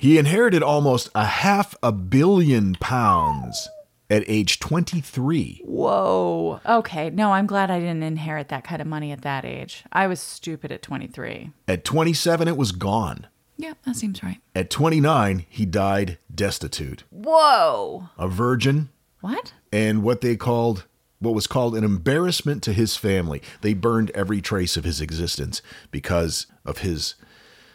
He 0.00 0.16
inherited 0.16 0.62
almost 0.62 1.08
a 1.12 1.24
half 1.24 1.74
a 1.82 1.90
billion 1.90 2.74
pounds 2.76 3.68
at 4.08 4.22
age 4.28 4.60
23. 4.60 5.62
Whoa. 5.64 6.60
Okay. 6.64 7.10
No, 7.10 7.32
I'm 7.32 7.46
glad 7.48 7.68
I 7.68 7.80
didn't 7.80 8.04
inherit 8.04 8.48
that 8.48 8.62
kind 8.62 8.80
of 8.80 8.86
money 8.86 9.10
at 9.10 9.22
that 9.22 9.44
age. 9.44 9.82
I 9.92 10.06
was 10.06 10.20
stupid 10.20 10.70
at 10.70 10.82
23. 10.82 11.50
At 11.66 11.84
27, 11.84 12.46
it 12.46 12.56
was 12.56 12.70
gone. 12.70 13.26
Yeah, 13.56 13.74
that 13.84 13.96
seems 13.96 14.22
right. 14.22 14.38
At 14.54 14.70
29, 14.70 15.44
he 15.48 15.66
died 15.66 16.18
destitute, 16.32 17.02
Whoa. 17.10 18.08
a 18.16 18.28
virgin, 18.28 18.90
What? 19.20 19.52
and 19.72 20.04
what 20.04 20.20
they 20.20 20.36
called 20.36 20.84
what 21.18 21.34
was 21.34 21.48
called 21.48 21.74
an 21.74 21.82
embarrassment 21.82 22.62
to 22.62 22.72
his 22.72 22.96
family. 22.96 23.42
They 23.62 23.74
burned 23.74 24.12
every 24.12 24.40
trace 24.40 24.76
of 24.76 24.84
his 24.84 25.00
existence 25.00 25.60
because 25.90 26.46
of 26.64 26.78
his 26.78 27.16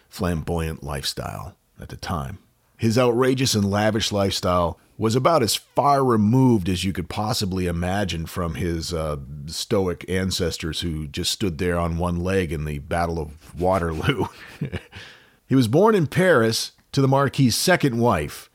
flamboyant 0.07 0.81
lifestyle 0.83 1.57
at 1.79 1.89
the 1.89 1.97
time. 1.97 2.39
His 2.77 2.97
outrageous 2.97 3.55
and 3.55 3.69
lavish 3.69 4.11
lifestyle 4.11 4.79
was 4.97 5.15
about 5.15 5.41
as 5.41 5.55
far 5.55 6.03
removed 6.03 6.69
as 6.69 6.83
you 6.83 6.93
could 6.93 7.09
possibly 7.09 7.65
imagine 7.65 8.25
from 8.25 8.55
his 8.55 8.93
uh, 8.93 9.17
stoic 9.47 10.05
ancestors 10.07 10.81
who 10.81 11.07
just 11.07 11.31
stood 11.31 11.57
there 11.57 11.77
on 11.77 11.97
one 11.97 12.19
leg 12.19 12.51
in 12.51 12.65
the 12.65 12.79
Battle 12.79 13.19
of 13.19 13.59
Waterloo. 13.59 14.25
he 15.47 15.55
was 15.55 15.67
born 15.67 15.95
in 15.95 16.07
Paris 16.07 16.73
to 16.91 17.01
the 17.01 17.07
Marquis's 17.07 17.55
second 17.55 17.97
wife. 17.97 18.49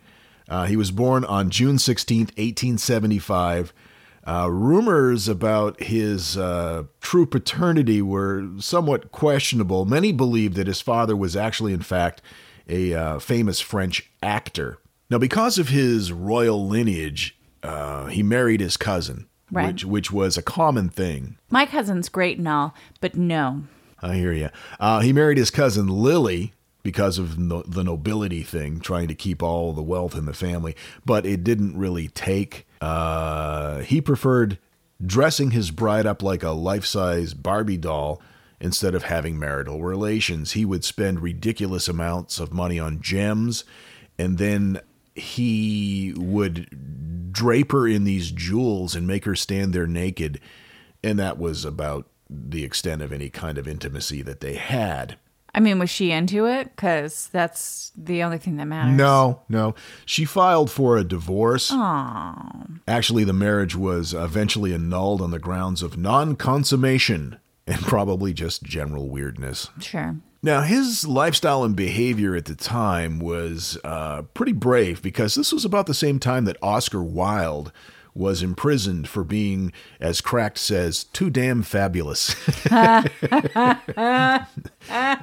Uh, 0.48 0.66
he 0.66 0.76
was 0.76 0.90
born 0.90 1.24
on 1.24 1.50
June 1.50 1.76
16th, 1.76 2.36
1875. 2.38 3.72
Uh, 4.26 4.48
rumors 4.50 5.26
about 5.26 5.82
his 5.82 6.36
uh, 6.36 6.84
true 7.00 7.26
paternity 7.26 8.02
were 8.02 8.46
somewhat 8.58 9.10
questionable. 9.10 9.84
Many 9.86 10.12
believed 10.12 10.54
that 10.56 10.66
his 10.66 10.80
father 10.80 11.16
was 11.16 11.34
actually, 11.34 11.72
in 11.72 11.80
fact, 11.80 12.22
a 12.68 12.94
uh, 12.94 13.18
famous 13.18 13.60
French 13.60 14.10
actor. 14.22 14.78
Now, 15.10 15.18
because 15.18 15.58
of 15.58 15.68
his 15.68 16.12
royal 16.12 16.66
lineage, 16.68 17.36
uh, 17.62 18.06
he 18.06 18.22
married 18.22 18.60
his 18.60 18.76
cousin, 18.76 19.26
Right. 19.50 19.68
which 19.68 19.84
which 19.84 20.12
was 20.12 20.36
a 20.36 20.42
common 20.42 20.88
thing. 20.90 21.38
My 21.50 21.64
cousin's 21.66 22.08
great 22.08 22.38
and 22.38 22.46
all, 22.46 22.74
but 23.00 23.14
no. 23.14 23.62
I 24.02 24.14
hear 24.16 24.32
you. 24.32 24.50
Uh, 24.78 25.00
he 25.00 25.12
married 25.12 25.38
his 25.38 25.50
cousin 25.50 25.88
Lily 25.88 26.52
because 26.82 27.18
of 27.18 27.38
no, 27.38 27.62
the 27.62 27.82
nobility 27.82 28.42
thing, 28.42 28.80
trying 28.80 29.08
to 29.08 29.14
keep 29.14 29.42
all 29.42 29.72
the 29.72 29.82
wealth 29.82 30.14
in 30.14 30.26
the 30.26 30.32
family, 30.34 30.76
but 31.04 31.26
it 31.26 31.42
didn't 31.42 31.76
really 31.76 32.08
take. 32.08 32.66
Uh, 32.80 33.78
he 33.80 34.00
preferred 34.00 34.58
dressing 35.04 35.50
his 35.52 35.70
bride 35.70 36.06
up 36.06 36.22
like 36.22 36.42
a 36.42 36.50
life 36.50 36.84
size 36.84 37.32
Barbie 37.34 37.76
doll 37.76 38.20
instead 38.60 38.94
of 38.94 39.04
having 39.04 39.38
marital 39.38 39.82
relations. 39.82 40.52
He 40.52 40.64
would 40.64 40.84
spend 40.84 41.20
ridiculous 41.20 41.88
amounts 41.88 42.40
of 42.40 42.52
money 42.52 42.78
on 42.78 43.00
gems, 43.00 43.64
and 44.18 44.38
then 44.38 44.80
he 45.14 46.14
would 46.16 47.32
drape 47.32 47.72
her 47.72 47.86
in 47.86 48.04
these 48.04 48.30
jewels 48.30 48.94
and 48.94 49.06
make 49.06 49.24
her 49.24 49.36
stand 49.36 49.72
there 49.72 49.86
naked. 49.86 50.40
And 51.02 51.18
that 51.18 51.38
was 51.38 51.64
about 51.64 52.08
the 52.28 52.64
extent 52.64 53.02
of 53.02 53.12
any 53.12 53.30
kind 53.30 53.58
of 53.58 53.68
intimacy 53.68 54.22
that 54.22 54.40
they 54.40 54.54
had. 54.54 55.16
I 55.54 55.60
mean, 55.60 55.78
was 55.78 55.90
she 55.90 56.12
into 56.12 56.46
it? 56.46 56.76
Because 56.76 57.28
that's 57.32 57.90
the 57.96 58.22
only 58.22 58.38
thing 58.38 58.56
that 58.56 58.66
matters. 58.66 58.96
No, 58.96 59.42
no. 59.48 59.74
She 60.04 60.24
filed 60.24 60.70
for 60.70 60.96
a 60.96 61.04
divorce. 61.04 61.70
Aww. 61.70 62.80
Actually, 62.86 63.24
the 63.24 63.32
marriage 63.32 63.74
was 63.74 64.12
eventually 64.12 64.74
annulled 64.74 65.22
on 65.22 65.30
the 65.30 65.38
grounds 65.38 65.82
of 65.82 65.96
non 65.96 66.36
consummation 66.36 67.38
and 67.68 67.80
probably 67.82 68.32
just 68.32 68.62
general 68.62 69.08
weirdness. 69.08 69.68
Sure. 69.80 70.16
Now, 70.42 70.62
his 70.62 71.06
lifestyle 71.06 71.64
and 71.64 71.76
behavior 71.76 72.34
at 72.34 72.46
the 72.46 72.54
time 72.54 73.18
was 73.18 73.76
uh, 73.84 74.22
pretty 74.34 74.52
brave 74.52 75.02
because 75.02 75.34
this 75.34 75.52
was 75.52 75.64
about 75.64 75.86
the 75.86 75.94
same 75.94 76.18
time 76.18 76.44
that 76.44 76.56
Oscar 76.62 77.02
Wilde 77.02 77.72
was 78.14 78.42
imprisoned 78.42 79.08
for 79.08 79.22
being, 79.22 79.72
as 80.00 80.20
Cracked 80.20 80.58
says, 80.58 81.04
too 81.04 81.30
damn 81.30 81.62
fabulous. 81.62 82.34
there 82.64 83.06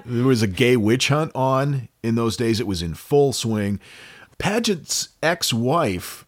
was 0.06 0.42
a 0.42 0.48
gay 0.48 0.78
witch 0.78 1.10
hunt 1.10 1.32
on 1.34 1.90
in 2.04 2.16
those 2.16 2.38
days, 2.38 2.60
it 2.60 2.68
was 2.68 2.82
in 2.82 2.94
full 2.94 3.34
swing. 3.34 3.80
Paget's 4.38 5.10
ex 5.24 5.54
wife, 5.54 6.26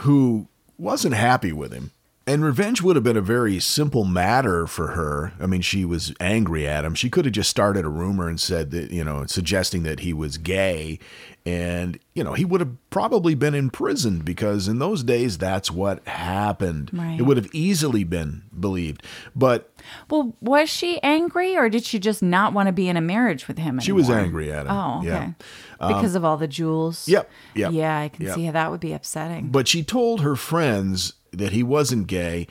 who 0.00 0.48
wasn't 0.76 1.14
happy 1.14 1.52
with 1.52 1.72
him, 1.72 1.90
and 2.28 2.44
revenge 2.44 2.82
would 2.82 2.94
have 2.94 3.02
been 3.02 3.16
a 3.16 3.22
very 3.22 3.58
simple 3.58 4.04
matter 4.04 4.66
for 4.66 4.88
her. 4.88 5.32
I 5.40 5.46
mean, 5.46 5.62
she 5.62 5.86
was 5.86 6.12
angry 6.20 6.68
at 6.68 6.84
him. 6.84 6.94
She 6.94 7.08
could 7.08 7.24
have 7.24 7.32
just 7.32 7.48
started 7.48 7.86
a 7.86 7.88
rumor 7.88 8.28
and 8.28 8.38
said 8.38 8.70
that, 8.72 8.90
you 8.90 9.02
know, 9.02 9.24
suggesting 9.24 9.82
that 9.84 10.00
he 10.00 10.12
was 10.12 10.36
gay. 10.36 10.98
And, 11.46 11.98
you 12.12 12.22
know, 12.22 12.34
he 12.34 12.44
would 12.44 12.60
have 12.60 12.76
probably 12.90 13.34
been 13.34 13.54
imprisoned 13.54 14.26
because 14.26 14.68
in 14.68 14.78
those 14.78 15.02
days, 15.02 15.38
that's 15.38 15.70
what 15.70 16.06
happened. 16.06 16.90
Right. 16.92 17.18
It 17.18 17.22
would 17.22 17.38
have 17.38 17.48
easily 17.54 18.04
been 18.04 18.42
believed. 18.60 19.02
But 19.34 19.72
Well, 20.10 20.36
was 20.42 20.68
she 20.68 21.02
angry 21.02 21.56
or 21.56 21.70
did 21.70 21.84
she 21.84 21.98
just 21.98 22.22
not 22.22 22.52
want 22.52 22.66
to 22.66 22.72
be 22.72 22.90
in 22.90 22.98
a 22.98 23.00
marriage 23.00 23.48
with 23.48 23.56
him? 23.56 23.80
she 23.80 23.92
was 23.92 24.10
angry 24.10 24.52
at 24.52 24.66
him. 24.66 24.72
Oh, 24.72 24.98
okay. 24.98 25.06
Yeah. 25.08 25.32
Um, 25.80 25.94
because 25.94 26.14
of 26.14 26.26
all 26.26 26.36
the 26.36 26.48
jewels. 26.48 27.08
Yep, 27.08 27.30
yep, 27.54 27.72
Yeah, 27.72 27.98
I 27.98 28.08
can 28.08 28.26
yep. 28.26 28.34
see 28.34 28.44
how 28.44 28.52
that 28.52 28.70
would 28.70 28.80
be 28.80 28.92
upsetting. 28.92 29.48
But 29.48 29.66
she 29.66 29.82
told 29.82 30.20
her 30.20 30.36
friends 30.36 31.14
that 31.32 31.52
he 31.52 31.62
wasn't 31.62 32.06
gay. 32.06 32.46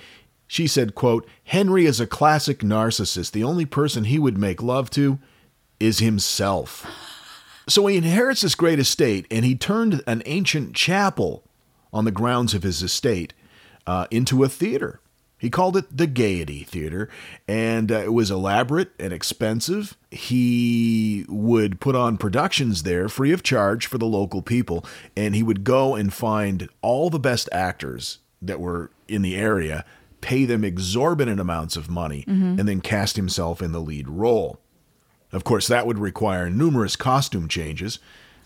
She 0.47 0.67
said, 0.67 0.95
quote, 0.95 1.27
Henry 1.43 1.85
is 1.85 1.99
a 1.99 2.07
classic 2.07 2.59
narcissist. 2.59 3.31
The 3.31 3.43
only 3.43 3.65
person 3.65 4.05
he 4.05 4.17
would 4.17 4.37
make 4.37 4.61
love 4.61 4.89
to 4.91 5.19
is 5.79 5.99
himself. 5.99 6.85
So 7.67 7.85
he 7.87 7.97
inherits 7.97 8.41
this 8.41 8.55
great 8.55 8.79
estate, 8.79 9.27
and 9.29 9.43
he 9.43 9.55
turned 9.55 10.01
an 10.07 10.23
ancient 10.25 10.73
chapel 10.73 11.43
on 11.91 12.05
the 12.05 12.11
grounds 12.11 12.53
of 12.53 12.63
his 12.63 12.81
estate 12.81 13.33
uh, 13.85 14.07
into 14.09 14.43
a 14.43 14.49
theater. 14.49 15.01
He 15.37 15.49
called 15.51 15.77
it 15.77 15.95
the 15.95 16.07
Gaiety 16.07 16.63
Theater, 16.63 17.09
and 17.47 17.91
uh, 17.91 17.99
it 17.99 18.13
was 18.13 18.31
elaborate 18.31 18.91
and 18.99 19.13
expensive. 19.13 19.95
He 20.09 21.25
would 21.29 21.79
put 21.79 21.95
on 21.95 22.17
productions 22.17 22.83
there 22.83 23.07
free 23.07 23.31
of 23.31 23.43
charge 23.43 23.85
for 23.85 23.99
the 23.99 24.07
local 24.07 24.41
people, 24.41 24.83
and 25.15 25.35
he 25.35 25.43
would 25.43 25.63
go 25.63 25.93
and 25.93 26.11
find 26.11 26.69
all 26.81 27.09
the 27.09 27.19
best 27.19 27.49
actors 27.51 28.17
that 28.41 28.59
were 28.59 28.91
in 29.07 29.21
the 29.21 29.35
area, 29.35 29.85
pay 30.21 30.45
them 30.45 30.63
exorbitant 30.63 31.39
amounts 31.39 31.75
of 31.75 31.89
money, 31.89 32.23
mm-hmm. 32.27 32.59
and 32.59 32.67
then 32.67 32.81
cast 32.81 33.15
himself 33.15 33.61
in 33.61 33.71
the 33.71 33.81
lead 33.81 34.07
role. 34.07 34.59
Of 35.31 35.43
course, 35.43 35.67
that 35.67 35.85
would 35.85 35.99
require 35.99 36.49
numerous 36.49 36.95
costume 36.95 37.47
changes, 37.47 37.99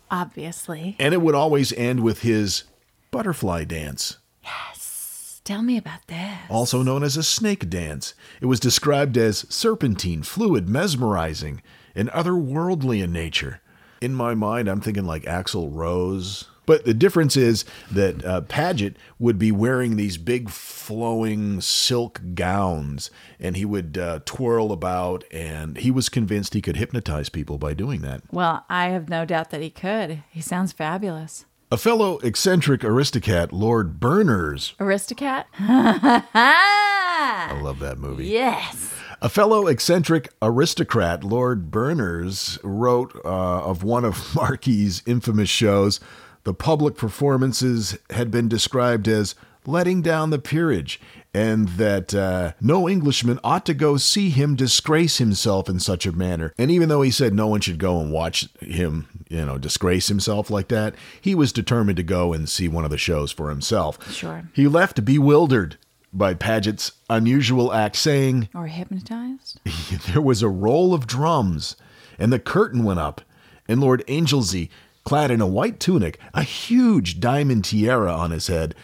Obviously. 0.09 0.95
and 0.99 1.13
it 1.13 1.21
would 1.21 1.35
always 1.35 1.71
end 1.73 2.01
with 2.01 2.21
his 2.21 2.63
butterfly 3.11 3.63
dance 3.65 4.17
Yes. 4.43 5.41
Tell 5.43 5.61
me 5.63 5.77
about 5.77 6.07
this. 6.07 6.37
also 6.49 6.81
known 6.83 7.03
as 7.03 7.17
a 7.17 7.23
snake 7.23 7.69
dance. 7.69 8.13
It 8.41 8.45
was 8.45 8.59
described 8.59 9.17
as 9.17 9.45
serpentine, 9.49 10.23
fluid, 10.23 10.69
mesmerizing, 10.69 11.61
and 11.95 12.09
otherworldly 12.11 13.03
in 13.03 13.11
nature. 13.11 13.59
In 14.01 14.13
my 14.13 14.33
mind, 14.33 14.67
I'm 14.67 14.81
thinking 14.81 15.05
like 15.05 15.23
Axl 15.23 15.69
Rose. 15.71 16.47
But 16.71 16.85
the 16.85 16.93
difference 16.93 17.35
is 17.35 17.65
that 17.91 18.23
uh, 18.23 18.39
Paget 18.39 18.95
would 19.19 19.37
be 19.37 19.51
wearing 19.51 19.97
these 19.97 20.17
big 20.17 20.49
flowing 20.49 21.59
silk 21.59 22.21
gowns, 22.33 23.11
and 23.41 23.57
he 23.57 23.65
would 23.65 23.97
uh, 23.97 24.21
twirl 24.23 24.71
about, 24.71 25.25
and 25.31 25.75
he 25.75 25.91
was 25.91 26.07
convinced 26.07 26.53
he 26.53 26.61
could 26.61 26.77
hypnotize 26.77 27.27
people 27.27 27.57
by 27.57 27.73
doing 27.73 27.99
that. 28.03 28.21
Well, 28.31 28.63
I 28.69 28.85
have 28.85 29.09
no 29.09 29.25
doubt 29.25 29.49
that 29.49 29.59
he 29.59 29.69
could. 29.69 30.23
He 30.29 30.39
sounds 30.39 30.71
fabulous. 30.71 31.43
A 31.73 31.77
fellow 31.77 32.19
eccentric 32.19 32.85
aristocrat, 32.85 33.51
Lord 33.51 33.99
Berners, 33.99 34.73
Aristocat? 34.79 35.47
I 35.59 37.59
love 37.61 37.79
that 37.79 37.97
movie. 37.97 38.27
yes. 38.27 38.93
A 39.21 39.29
fellow 39.29 39.67
eccentric 39.67 40.29
aristocrat, 40.41 41.23
Lord 41.23 41.69
Berners, 41.69 42.57
wrote 42.63 43.15
uh, 43.23 43.61
of 43.61 43.83
one 43.83 44.03
of 44.03 44.17
Marquis's 44.35 45.03
infamous 45.05 45.49
shows. 45.49 45.99
The 46.43 46.53
public 46.53 46.95
performances 46.95 47.97
had 48.09 48.31
been 48.31 48.47
described 48.47 49.07
as 49.07 49.35
letting 49.65 50.01
down 50.01 50.31
the 50.31 50.39
peerage, 50.39 50.99
and 51.33 51.69
that 51.69 52.13
uh, 52.13 52.53
no 52.59 52.89
Englishman 52.89 53.39
ought 53.43 53.65
to 53.67 53.73
go 53.73 53.97
see 53.97 54.29
him 54.29 54.55
disgrace 54.55 55.17
himself 55.17 55.69
in 55.69 55.79
such 55.79 56.05
a 56.05 56.11
manner. 56.11 56.53
And 56.57 56.71
even 56.71 56.89
though 56.89 57.01
he 57.01 57.11
said 57.11 57.33
no 57.33 57.47
one 57.47 57.61
should 57.61 57.77
go 57.77 57.99
and 57.99 58.11
watch 58.11 58.49
him, 58.59 59.07
you 59.29 59.45
know, 59.45 59.57
disgrace 59.57 60.07
himself 60.07 60.49
like 60.49 60.67
that, 60.69 60.95
he 61.19 61.35
was 61.35 61.53
determined 61.53 61.97
to 61.97 62.03
go 62.03 62.33
and 62.33 62.49
see 62.49 62.67
one 62.67 62.85
of 62.85 62.91
the 62.91 62.97
shows 62.97 63.31
for 63.31 63.49
himself. 63.49 64.11
Sure. 64.11 64.43
He 64.53 64.67
left 64.67 65.05
bewildered 65.05 65.77
by 66.13 66.33
Paget's 66.33 66.91
unusual 67.09 67.71
act, 67.71 67.95
saying, 67.95 68.49
Or 68.53 68.67
hypnotized? 68.67 69.59
there 70.11 70.21
was 70.21 70.41
a 70.41 70.49
roll 70.49 70.93
of 70.93 71.07
drums, 71.07 71.75
and 72.19 72.33
the 72.33 72.39
curtain 72.39 72.83
went 72.83 72.99
up, 72.99 73.21
and 73.67 73.79
Lord 73.79 74.03
Anglesey, 74.07 74.69
clad 75.03 75.31
in 75.31 75.41
a 75.41 75.47
white 75.47 75.79
tunic, 75.79 76.19
a 76.33 76.43
huge 76.43 77.19
diamond 77.19 77.65
tiara 77.65 78.13
on 78.13 78.31
his 78.31 78.47
head, 78.47 78.75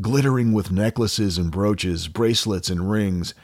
glittering 0.00 0.52
with 0.52 0.70
necklaces 0.72 1.38
and 1.38 1.50
brooches, 1.50 2.08
bracelets 2.08 2.68
and 2.70 2.90
rings, 2.90 3.34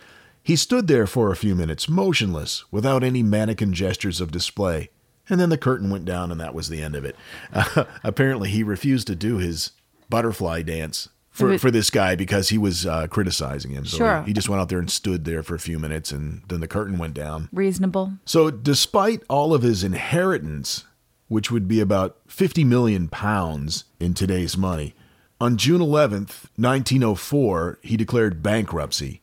he 0.43 0.57
stood 0.57 0.87
there 0.89 1.07
for 1.07 1.31
a 1.31 1.37
few 1.37 1.55
minutes, 1.55 1.89
motionless, 1.89 2.65
without 2.73 3.05
any 3.05 3.23
mannequin 3.23 3.73
gestures 3.73 4.21
of 4.21 4.31
display. 4.33 4.91
And 5.29 5.39
then 5.39 5.51
the 5.51 5.59
curtain 5.59 5.91
went 5.91 6.07
down, 6.07 6.33
and 6.33 6.41
that 6.41 6.55
was 6.55 6.69
the 6.69 6.83
end 6.83 6.97
of 6.97 7.05
it. 7.05 7.15
apparently, 8.03 8.49
he 8.51 8.63
refused 8.63 9.07
to 9.09 9.15
do 9.15 9.37
his 9.37 9.73
butterfly 10.09 10.63
dance 10.63 11.09
for, 11.31 11.57
for 11.59 11.71
this 11.71 11.91
guy 11.91 12.17
because 12.17 12.49
he 12.49 12.59
was 12.59 12.85
uh, 12.85 13.07
criticizing 13.07 13.71
him. 13.71 13.85
So 13.85 13.99
Sure. 13.99 14.23
he 14.23 14.33
just 14.33 14.49
went 14.49 14.61
out 14.61 14.69
there 14.71 14.81
and 14.81 14.91
stood 14.91 15.25
there 15.25 15.43
for 15.45 15.55
a 15.55 15.61
few 15.61 15.79
minutes, 15.79 16.11
and 16.11 16.43
then 16.49 16.61
the 16.61 16.67
curtain 16.67 16.99
went 16.99 17.15
down. 17.15 17.49
Reasonable. 17.53 18.15
So, 18.25 18.51
despite 18.51 19.23
all 19.29 19.55
of 19.55 19.63
his 19.63 19.85
inheritance, 19.85 20.85
which 21.31 21.51
would 21.51 21.69
be 21.69 21.79
about 21.81 22.17
50 22.27 22.65
million 22.65 23.07
pounds 23.07 23.85
in 24.01 24.15
today's 24.15 24.57
money, 24.57 24.95
on 25.41 25.57
June 25.57 25.81
11th, 25.81 26.51
1904, 26.57 27.79
he 27.83 27.97
declared 27.97 28.43
bankruptcy. 28.43 29.20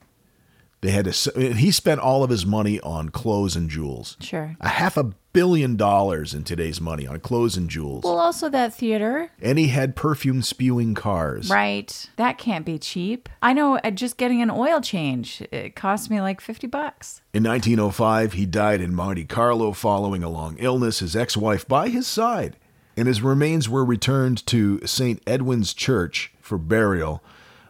They 0.82 0.92
had 0.92 1.12
to, 1.12 1.54
he 1.54 1.72
spent 1.72 2.02
all 2.02 2.24
of 2.24 2.30
his 2.30 2.46
money 2.46 2.80
on 2.82 3.10
clothes 3.10 3.56
and 3.56 3.68
jewels. 3.70 4.16
Sure. 4.20 4.56
A 4.62 4.70
half 4.70 4.96
a 4.96 5.12
billion 5.34 5.76
dollars 5.76 6.34
in 6.36 6.44
today's 6.44 6.80
money 6.80 7.08
on 7.08 7.20
clothes 7.20 7.58
and 7.58 7.68
jewels. 7.70 8.04
Well, 8.04 8.20
also 8.20 8.48
that 8.50 8.76
theater. 8.76 9.32
and 9.42 9.58
he 9.58 9.68
had 9.70 9.96
perfume 9.96 10.42
spewing 10.44 10.94
cars. 10.94 11.50
Right. 11.50 12.10
That 12.18 12.38
can't 12.38 12.66
be 12.66 12.78
cheap. 12.78 13.28
I 13.42 13.54
know 13.54 13.78
uh, 13.78 13.90
just 13.92 14.18
getting 14.18 14.42
an 14.42 14.52
oil 14.52 14.80
change, 14.80 15.42
it 15.52 15.76
cost 15.76 16.10
me 16.12 16.22
like 16.22 16.42
50 16.42 16.68
bucks. 16.68 17.22
In 17.34 17.44
1905, 17.44 18.34
he 18.34 18.46
died 18.46 18.80
in 18.80 18.94
Monte 18.94 19.26
Carlo 19.26 19.72
following 19.72 20.24
a 20.24 20.30
long 20.30 20.58
illness, 20.60 21.00
his 21.00 21.16
ex 21.16 21.36
wife 21.36 21.68
by 21.68 21.90
his 21.90 22.06
side, 22.06 22.56
and 22.96 23.08
his 23.08 23.22
remains 23.24 23.68
were 23.68 23.84
returned 23.86 24.46
to 24.48 24.80
St. 24.86 25.24
Edwen's 25.26 25.74
Church 25.74 26.32
for 26.40 26.58
burial. 26.60 27.24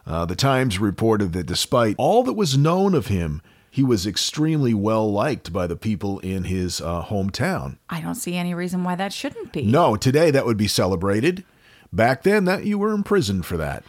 Uh, 0.08 0.24
the 0.24 0.34
Times 0.34 0.78
reported 0.78 1.34
that 1.34 1.44
despite 1.46 1.94
all 1.98 2.22
that 2.22 2.32
was 2.32 2.56
known 2.56 2.94
of 2.94 3.08
him, 3.08 3.42
he 3.70 3.84
was 3.84 4.06
extremely 4.06 4.72
well 4.72 5.12
liked 5.12 5.52
by 5.52 5.66
the 5.66 5.76
people 5.76 6.18
in 6.20 6.44
his 6.44 6.80
uh, 6.80 7.02
hometown. 7.04 7.76
I 7.90 8.00
don't 8.00 8.14
see 8.14 8.34
any 8.34 8.54
reason 8.54 8.82
why 8.84 8.96
that 8.96 9.12
shouldn't 9.12 9.52
be. 9.52 9.62
No, 9.66 9.96
today 9.96 10.30
that 10.30 10.46
would 10.46 10.56
be 10.56 10.66
celebrated. 10.66 11.44
Back 11.92 12.22
then, 12.22 12.46
that 12.46 12.64
you 12.64 12.78
were 12.78 12.92
imprisoned 12.92 13.44
for 13.44 13.58
that. 13.58 13.84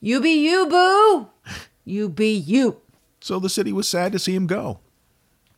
You 0.00 0.20
be 0.20 0.32
you, 0.46 0.66
boo. 0.66 1.28
You 1.84 2.10
be 2.10 2.34
you. 2.34 2.82
So 3.20 3.38
the 3.38 3.48
city 3.48 3.72
was 3.72 3.88
sad 3.88 4.12
to 4.12 4.18
see 4.18 4.34
him 4.34 4.46
go. 4.46 4.80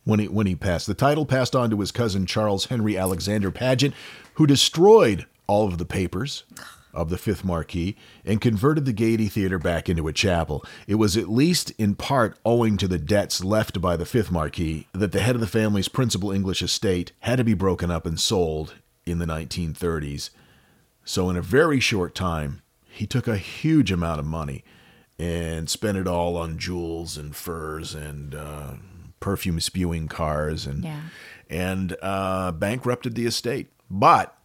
when 0.05 0.19
he 0.21 0.27
when 0.29 0.47
he 0.47 0.55
passed. 0.55 0.87
The 0.87 0.93
title 0.93 1.25
passed 1.25 1.55
on 1.55 1.69
to 1.69 1.79
his 1.81 1.91
cousin 1.91 2.25
Charles 2.25 2.65
Henry 2.67 2.97
Alexander 2.97 3.51
Paget, 3.51 3.93
who 4.35 4.47
destroyed 4.47 5.25
all 5.47 5.67
of 5.67 5.77
the 5.77 5.85
papers 5.85 6.45
of 6.93 7.09
the 7.09 7.17
Fifth 7.17 7.43
Marquis 7.43 7.95
and 8.25 8.41
converted 8.41 8.85
the 8.85 8.93
Gaiety 8.93 9.27
Theater 9.27 9.57
back 9.59 9.87
into 9.89 10.07
a 10.07 10.13
chapel. 10.13 10.63
It 10.87 10.95
was 10.95 11.15
at 11.17 11.29
least 11.29 11.71
in 11.77 11.95
part 11.95 12.37
owing 12.45 12.77
to 12.77 12.87
the 12.87 12.97
debts 12.99 13.43
left 13.43 13.79
by 13.81 13.95
the 13.97 14.05
Fifth 14.05 14.31
Marquis 14.31 14.87
that 14.93 15.11
the 15.11 15.21
head 15.21 15.35
of 15.35 15.41
the 15.41 15.47
family's 15.47 15.87
principal 15.87 16.31
English 16.31 16.61
estate 16.61 17.11
had 17.21 17.37
to 17.37 17.43
be 17.43 17.53
broken 17.53 17.89
up 17.91 18.05
and 18.05 18.19
sold 18.19 18.75
in 19.05 19.19
the 19.19 19.25
1930s. 19.25 20.29
So 21.03 21.29
in 21.29 21.35
a 21.35 21.41
very 21.41 21.79
short 21.79 22.13
time, 22.13 22.61
he 22.89 23.05
took 23.07 23.27
a 23.27 23.37
huge 23.37 23.91
amount 23.91 24.19
of 24.19 24.25
money 24.25 24.63
and 25.17 25.69
spent 25.69 25.97
it 25.97 26.07
all 26.07 26.35
on 26.37 26.57
jewels 26.57 27.17
and 27.17 27.35
furs 27.35 27.93
and 27.95 28.35
uh, 28.35 28.71
perfume 29.19 29.59
spewing 29.59 30.07
cars 30.07 30.65
and 30.65 30.83
Yeah. 30.83 31.01
and 31.49 31.95
uh, 32.01 32.51
bankrupted 32.51 33.15
the 33.15 33.25
estate. 33.25 33.67
But 33.89 34.35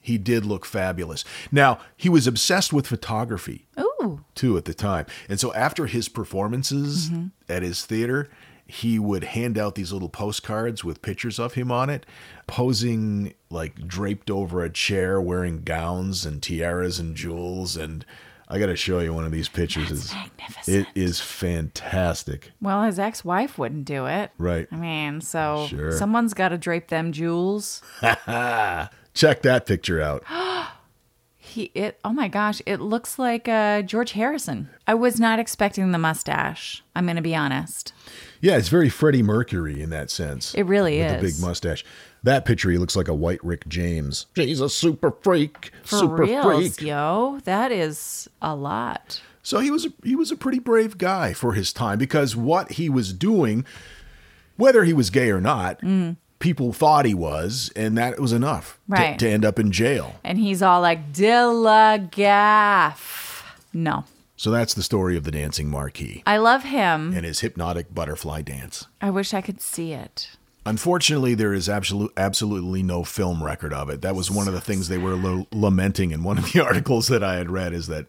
he 0.00 0.18
did 0.18 0.44
look 0.46 0.64
fabulous. 0.64 1.24
Now 1.52 1.78
he 1.96 2.08
was 2.08 2.26
obsessed 2.26 2.72
with 2.72 2.86
photography 2.86 3.66
Ooh. 3.78 4.24
too 4.34 4.56
at 4.56 4.64
the 4.64 4.74
time, 4.74 5.06
and 5.28 5.38
so 5.38 5.52
after 5.54 5.86
his 5.86 6.08
performances 6.08 7.10
mm-hmm. 7.10 7.26
at 7.48 7.62
his 7.62 7.84
theater. 7.84 8.28
He 8.72 9.00
would 9.00 9.24
hand 9.24 9.58
out 9.58 9.74
these 9.74 9.92
little 9.92 10.08
postcards 10.08 10.84
with 10.84 11.02
pictures 11.02 11.40
of 11.40 11.54
him 11.54 11.72
on 11.72 11.90
it, 11.90 12.06
posing 12.46 13.34
like 13.50 13.74
draped 13.88 14.30
over 14.30 14.62
a 14.62 14.70
chair, 14.70 15.20
wearing 15.20 15.62
gowns 15.64 16.24
and 16.24 16.40
tiaras 16.40 17.00
and 17.00 17.16
jewels. 17.16 17.76
And 17.76 18.06
I 18.48 18.60
got 18.60 18.66
to 18.66 18.76
show 18.76 19.00
you 19.00 19.12
one 19.12 19.24
of 19.24 19.32
these 19.32 19.48
pictures. 19.48 19.88
That's 19.88 20.04
It's- 20.12 20.14
magnificent. 20.38 20.86
It 20.94 21.00
is 21.00 21.20
fantastic. 21.20 22.52
Well, 22.60 22.84
his 22.84 23.00
ex 23.00 23.24
wife 23.24 23.58
wouldn't 23.58 23.86
do 23.86 24.06
it. 24.06 24.30
Right. 24.38 24.68
I 24.70 24.76
mean, 24.76 25.20
so 25.20 25.66
Sure. 25.68 25.90
someone's 25.90 26.32
got 26.32 26.50
to 26.50 26.58
drape 26.58 26.86
them 26.88 27.10
jewels. 27.10 27.82
Check 29.20 29.42
that 29.42 29.66
picture 29.66 30.00
out. 30.00 30.24
He 31.42 31.72
it 31.74 31.98
oh 32.04 32.12
my 32.12 32.28
gosh, 32.28 32.62
it 32.64 32.80
looks 32.80 33.18
like 33.18 33.48
uh, 33.48 33.82
George 33.82 34.12
Harrison. 34.12 34.68
I 34.86 34.94
was 34.94 35.18
not 35.18 35.40
expecting 35.40 35.90
the 35.90 35.98
mustache. 35.98 36.84
I'm 36.94 37.06
going 37.06 37.16
to 37.16 37.22
be 37.22 37.34
honest. 37.34 37.92
Yeah, 38.40 38.56
it's 38.56 38.68
very 38.68 38.88
Freddie 38.88 39.24
Mercury 39.24 39.82
in 39.82 39.90
that 39.90 40.12
sense. 40.12 40.54
It 40.54 40.62
really 40.62 41.00
with 41.00 41.10
is. 41.10 41.20
The 41.20 41.26
big 41.26 41.40
mustache. 41.44 41.84
That 42.22 42.44
picture, 42.44 42.70
he 42.70 42.78
looks 42.78 42.94
like 42.94 43.08
a 43.08 43.14
white 43.14 43.42
Rick 43.42 43.66
James. 43.66 44.26
He's 44.36 44.60
a 44.60 44.68
super 44.68 45.10
freak. 45.10 45.72
For 45.82 45.96
super 45.96 46.22
reals, 46.22 46.76
freak. 46.76 46.82
yo, 46.82 47.40
that 47.42 47.72
is 47.72 48.30
a 48.40 48.54
lot. 48.54 49.20
So 49.42 49.58
he 49.58 49.72
was 49.72 49.86
a, 49.86 49.92
he 50.04 50.14
was 50.14 50.30
a 50.30 50.36
pretty 50.36 50.60
brave 50.60 50.98
guy 50.98 51.32
for 51.32 51.54
his 51.54 51.72
time 51.72 51.98
because 51.98 52.36
what 52.36 52.72
he 52.72 52.88
was 52.88 53.12
doing, 53.12 53.64
whether 54.56 54.84
he 54.84 54.92
was 54.92 55.10
gay 55.10 55.32
or 55.32 55.40
not, 55.40 55.82
people 56.40 56.72
thought 56.72 57.04
he 57.06 57.14
was, 57.14 57.70
and 57.76 57.96
that 57.96 58.18
was 58.18 58.32
enough 58.32 58.78
to- 58.88 58.92
Right. 58.94 59.18
to, 59.18 59.28
end 59.30 59.44
up 59.44 59.58
in 59.58 59.70
jail. 59.70 60.16
And 60.24 60.38
he's 60.38 60.60
all 60.62 60.80
like 60.80 61.12
Dilla 61.12 62.10
Gaff. 62.10 63.54
No. 63.72 64.04
So 64.36 64.50
that's 64.50 64.72
the 64.74 64.82
story 64.82 65.16
of 65.16 65.24
the 65.24 65.30
dancing 65.30 65.68
marquis 65.70 66.22
I 66.26 66.38
love 66.38 66.64
him. 66.64 67.12
and 67.14 67.24
his 67.26 67.40
hypnotic 67.40 67.94
butterfly 67.94 68.40
dance. 68.42 68.86
I 69.00 69.10
wish 69.10 69.34
I 69.34 69.42
could 69.42 69.60
see 69.60 69.92
it. 69.92 70.30
Unfortunately, 70.66 71.34
there 71.34 71.52
is 71.54 71.68
absolute, 71.68 72.12
absolutely 72.16 72.82
no 72.82 73.04
film 73.04 73.42
record 73.42 73.72
of 73.72 73.88
it. 73.90 74.00
That 74.02 74.14
was 74.14 74.30
one 74.30 74.48
of 74.48 74.54
the 74.54 74.60
things 74.60 74.88
they 74.88 74.98
were 74.98 75.14
lo- 75.14 75.46
lamenting 75.52 76.10
in 76.10 76.22
one 76.22 76.38
of 76.38 76.52
the 76.52 76.60
articles 76.64 77.08
that 77.08 77.22
I 77.22 77.34
had 77.36 77.50
read 77.50 77.72
is 77.72 77.86
that 77.88 78.06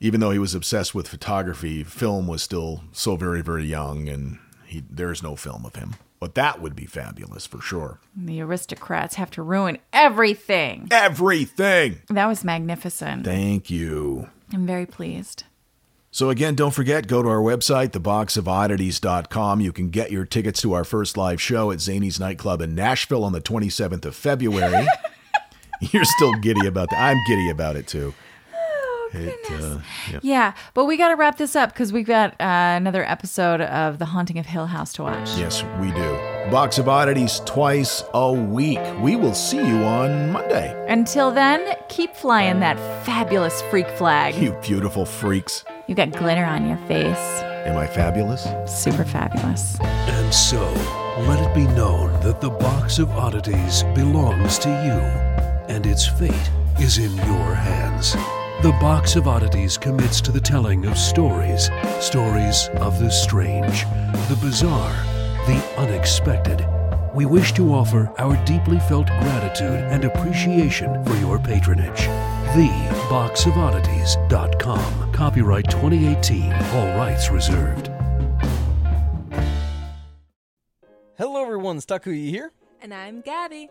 even 0.00 0.20
though 0.20 0.30
he 0.30 0.38
was 0.38 0.54
obsessed 0.54 0.94
with 0.94 1.08
photography, 1.08 1.82
film 1.84 2.26
was 2.28 2.42
still 2.42 2.84
so 2.92 3.16
very, 3.16 3.42
very 3.42 3.64
young, 3.64 4.08
and 4.08 4.38
he, 4.66 4.84
there's 4.88 5.22
no 5.22 5.34
film 5.36 5.64
of 5.66 5.74
him. 5.76 5.94
But 6.20 6.34
that 6.34 6.60
would 6.60 6.74
be 6.74 6.86
fabulous 6.86 7.46
for 7.46 7.60
sure. 7.60 8.00
The 8.16 8.40
aristocrats 8.40 9.14
have 9.14 9.30
to 9.32 9.42
ruin 9.42 9.78
everything. 9.92 10.88
Everything. 10.90 12.00
That 12.08 12.26
was 12.26 12.44
magnificent. 12.44 13.24
Thank 13.24 13.70
you. 13.70 14.28
I'm 14.52 14.66
very 14.66 14.86
pleased. 14.86 15.44
So 16.10 16.30
again, 16.30 16.54
don't 16.54 16.72
forget, 16.72 17.06
go 17.06 17.22
to 17.22 17.28
our 17.28 17.40
website, 17.40 17.90
theboxofoddities.com. 17.90 19.60
You 19.60 19.72
can 19.72 19.90
get 19.90 20.10
your 20.10 20.24
tickets 20.24 20.60
to 20.62 20.72
our 20.72 20.84
first 20.84 21.16
live 21.16 21.40
show 21.40 21.70
at 21.70 21.78
Zanies 21.78 22.18
Nightclub 22.18 22.62
in 22.62 22.74
Nashville 22.74 23.24
on 23.24 23.32
the 23.32 23.40
27th 23.40 24.04
of 24.04 24.16
February. 24.16 24.86
You're 25.80 26.04
still 26.04 26.34
giddy 26.40 26.66
about 26.66 26.90
that. 26.90 27.00
I'm 27.00 27.18
giddy 27.28 27.50
about 27.50 27.76
it 27.76 27.86
too. 27.86 28.14
It, 29.12 29.34
uh, 29.50 29.78
yeah. 30.10 30.18
Yeah, 30.22 30.52
but 30.74 30.84
we 30.84 30.96
got 30.96 31.08
to 31.08 31.16
wrap 31.16 31.38
this 31.38 31.56
up 31.56 31.72
because 31.72 31.92
we've 31.92 32.06
got 32.06 32.32
uh, 32.32 32.76
another 32.76 33.04
episode 33.04 33.60
of 33.60 33.98
The 33.98 34.04
Haunting 34.06 34.38
of 34.38 34.46
Hill 34.46 34.66
House 34.66 34.92
to 34.94 35.02
watch. 35.02 35.30
Yes, 35.36 35.62
we 35.80 35.90
do. 35.92 36.50
Box 36.50 36.78
of 36.78 36.88
Oddities 36.88 37.40
twice 37.44 38.02
a 38.14 38.32
week. 38.32 38.80
We 39.00 39.16
will 39.16 39.34
see 39.34 39.58
you 39.58 39.76
on 39.84 40.32
Monday. 40.32 40.74
Until 40.88 41.30
then, 41.30 41.76
keep 41.88 42.14
flying 42.14 42.60
that 42.60 42.78
fabulous 43.04 43.60
freak 43.70 43.88
flag. 43.90 44.34
You 44.34 44.52
beautiful 44.62 45.04
freaks. 45.04 45.64
You 45.86 45.94
got 45.94 46.10
glitter 46.12 46.44
on 46.44 46.66
your 46.66 46.78
face. 46.88 47.42
Am 47.66 47.76
I 47.76 47.86
fabulous? 47.86 48.46
Super 48.66 49.04
fabulous. 49.04 49.78
And 49.80 50.32
so, 50.32 50.60
let 51.26 51.40
it 51.40 51.54
be 51.54 51.66
known 51.74 52.12
that 52.22 52.40
the 52.40 52.50
box 52.50 52.98
of 52.98 53.10
oddities 53.10 53.82
belongs 53.94 54.58
to 54.60 54.68
you, 54.68 55.74
and 55.74 55.84
its 55.84 56.06
fate 56.06 56.50
is 56.80 56.96
in 56.98 57.14
your 57.16 57.54
hands. 57.54 58.16
The 58.60 58.72
Box 58.72 59.14
of 59.14 59.28
Oddities 59.28 59.78
commits 59.78 60.20
to 60.20 60.32
the 60.32 60.40
telling 60.40 60.84
of 60.86 60.98
stories, 60.98 61.70
stories 62.00 62.66
of 62.80 62.98
the 62.98 63.08
strange, 63.08 63.84
the 64.28 64.36
bizarre, 64.42 64.96
the 65.46 65.64
unexpected. 65.76 66.66
We 67.14 67.24
wish 67.24 67.52
to 67.52 67.72
offer 67.72 68.12
our 68.18 68.34
deeply 68.44 68.80
felt 68.80 69.06
gratitude 69.06 69.78
and 69.92 70.04
appreciation 70.04 71.04
for 71.04 71.14
your 71.18 71.38
patronage. 71.38 72.00
TheBoxOfOddities.com. 72.56 75.12
Copyright 75.12 75.70
2018. 75.70 76.52
All 76.52 76.98
rights 76.98 77.30
reserved. 77.30 77.92
Hello, 81.16 81.44
everyone. 81.44 81.78
Stakuyi 81.78 82.28
here, 82.28 82.50
And 82.82 82.92
I'm 82.92 83.20
Gabby. 83.20 83.70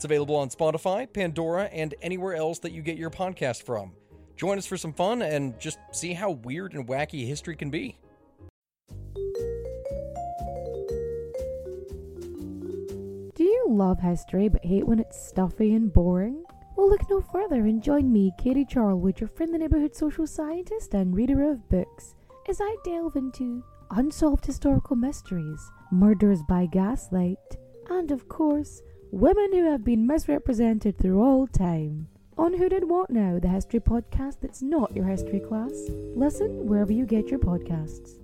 It's 0.00 0.06
available 0.06 0.36
on 0.36 0.48
Spotify, 0.48 1.12
Pandora, 1.12 1.64
and 1.64 1.94
anywhere 2.00 2.34
else 2.34 2.58
that 2.60 2.72
you 2.72 2.80
get 2.80 2.96
your 2.96 3.10
podcast 3.10 3.64
from. 3.64 3.92
Join 4.34 4.56
us 4.56 4.64
for 4.64 4.78
some 4.78 4.94
fun 4.94 5.20
and 5.20 5.60
just 5.60 5.78
see 5.92 6.14
how 6.14 6.30
weird 6.30 6.72
and 6.72 6.86
wacky 6.88 7.26
history 7.26 7.54
can 7.54 7.68
be. 7.68 7.98
Do 13.34 13.44
you 13.44 13.66
love 13.68 14.00
history 14.00 14.48
but 14.48 14.64
hate 14.64 14.86
when 14.86 15.00
it's 15.00 15.22
stuffy 15.22 15.74
and 15.74 15.92
boring? 15.92 16.44
Well, 16.78 16.88
look 16.88 17.02
no 17.10 17.20
further 17.20 17.66
and 17.66 17.82
join 17.82 18.10
me, 18.10 18.32
Katie 18.38 18.64
Charlwood, 18.64 19.20
your 19.20 19.28
friendly 19.28 19.58
neighborhood 19.58 19.94
social 19.94 20.26
scientist 20.26 20.94
and 20.94 21.14
reader 21.14 21.42
of 21.50 21.68
books, 21.68 22.14
as 22.48 22.58
I 22.62 22.74
delve 22.86 23.16
into 23.16 23.62
unsolved 23.90 24.46
historical 24.46 24.96
mysteries, 24.96 25.60
murders 25.92 26.40
by 26.48 26.64
gaslight, 26.64 27.36
and 27.90 28.10
of 28.10 28.30
course, 28.30 28.80
women 29.12 29.52
who 29.52 29.70
have 29.70 29.84
been 29.84 30.06
misrepresented 30.06 30.96
through 30.96 31.20
all 31.20 31.46
time. 31.46 32.06
On 32.38 32.56
Who 32.56 32.68
Did 32.68 32.88
What 32.88 33.10
Now, 33.10 33.38
the 33.40 33.48
history 33.48 33.80
podcast 33.80 34.40
that's 34.40 34.62
not 34.62 34.94
your 34.94 35.04
history 35.04 35.40
class. 35.40 35.72
Listen 36.14 36.66
wherever 36.66 36.92
you 36.92 37.04
get 37.06 37.28
your 37.28 37.40
podcasts. 37.40 38.18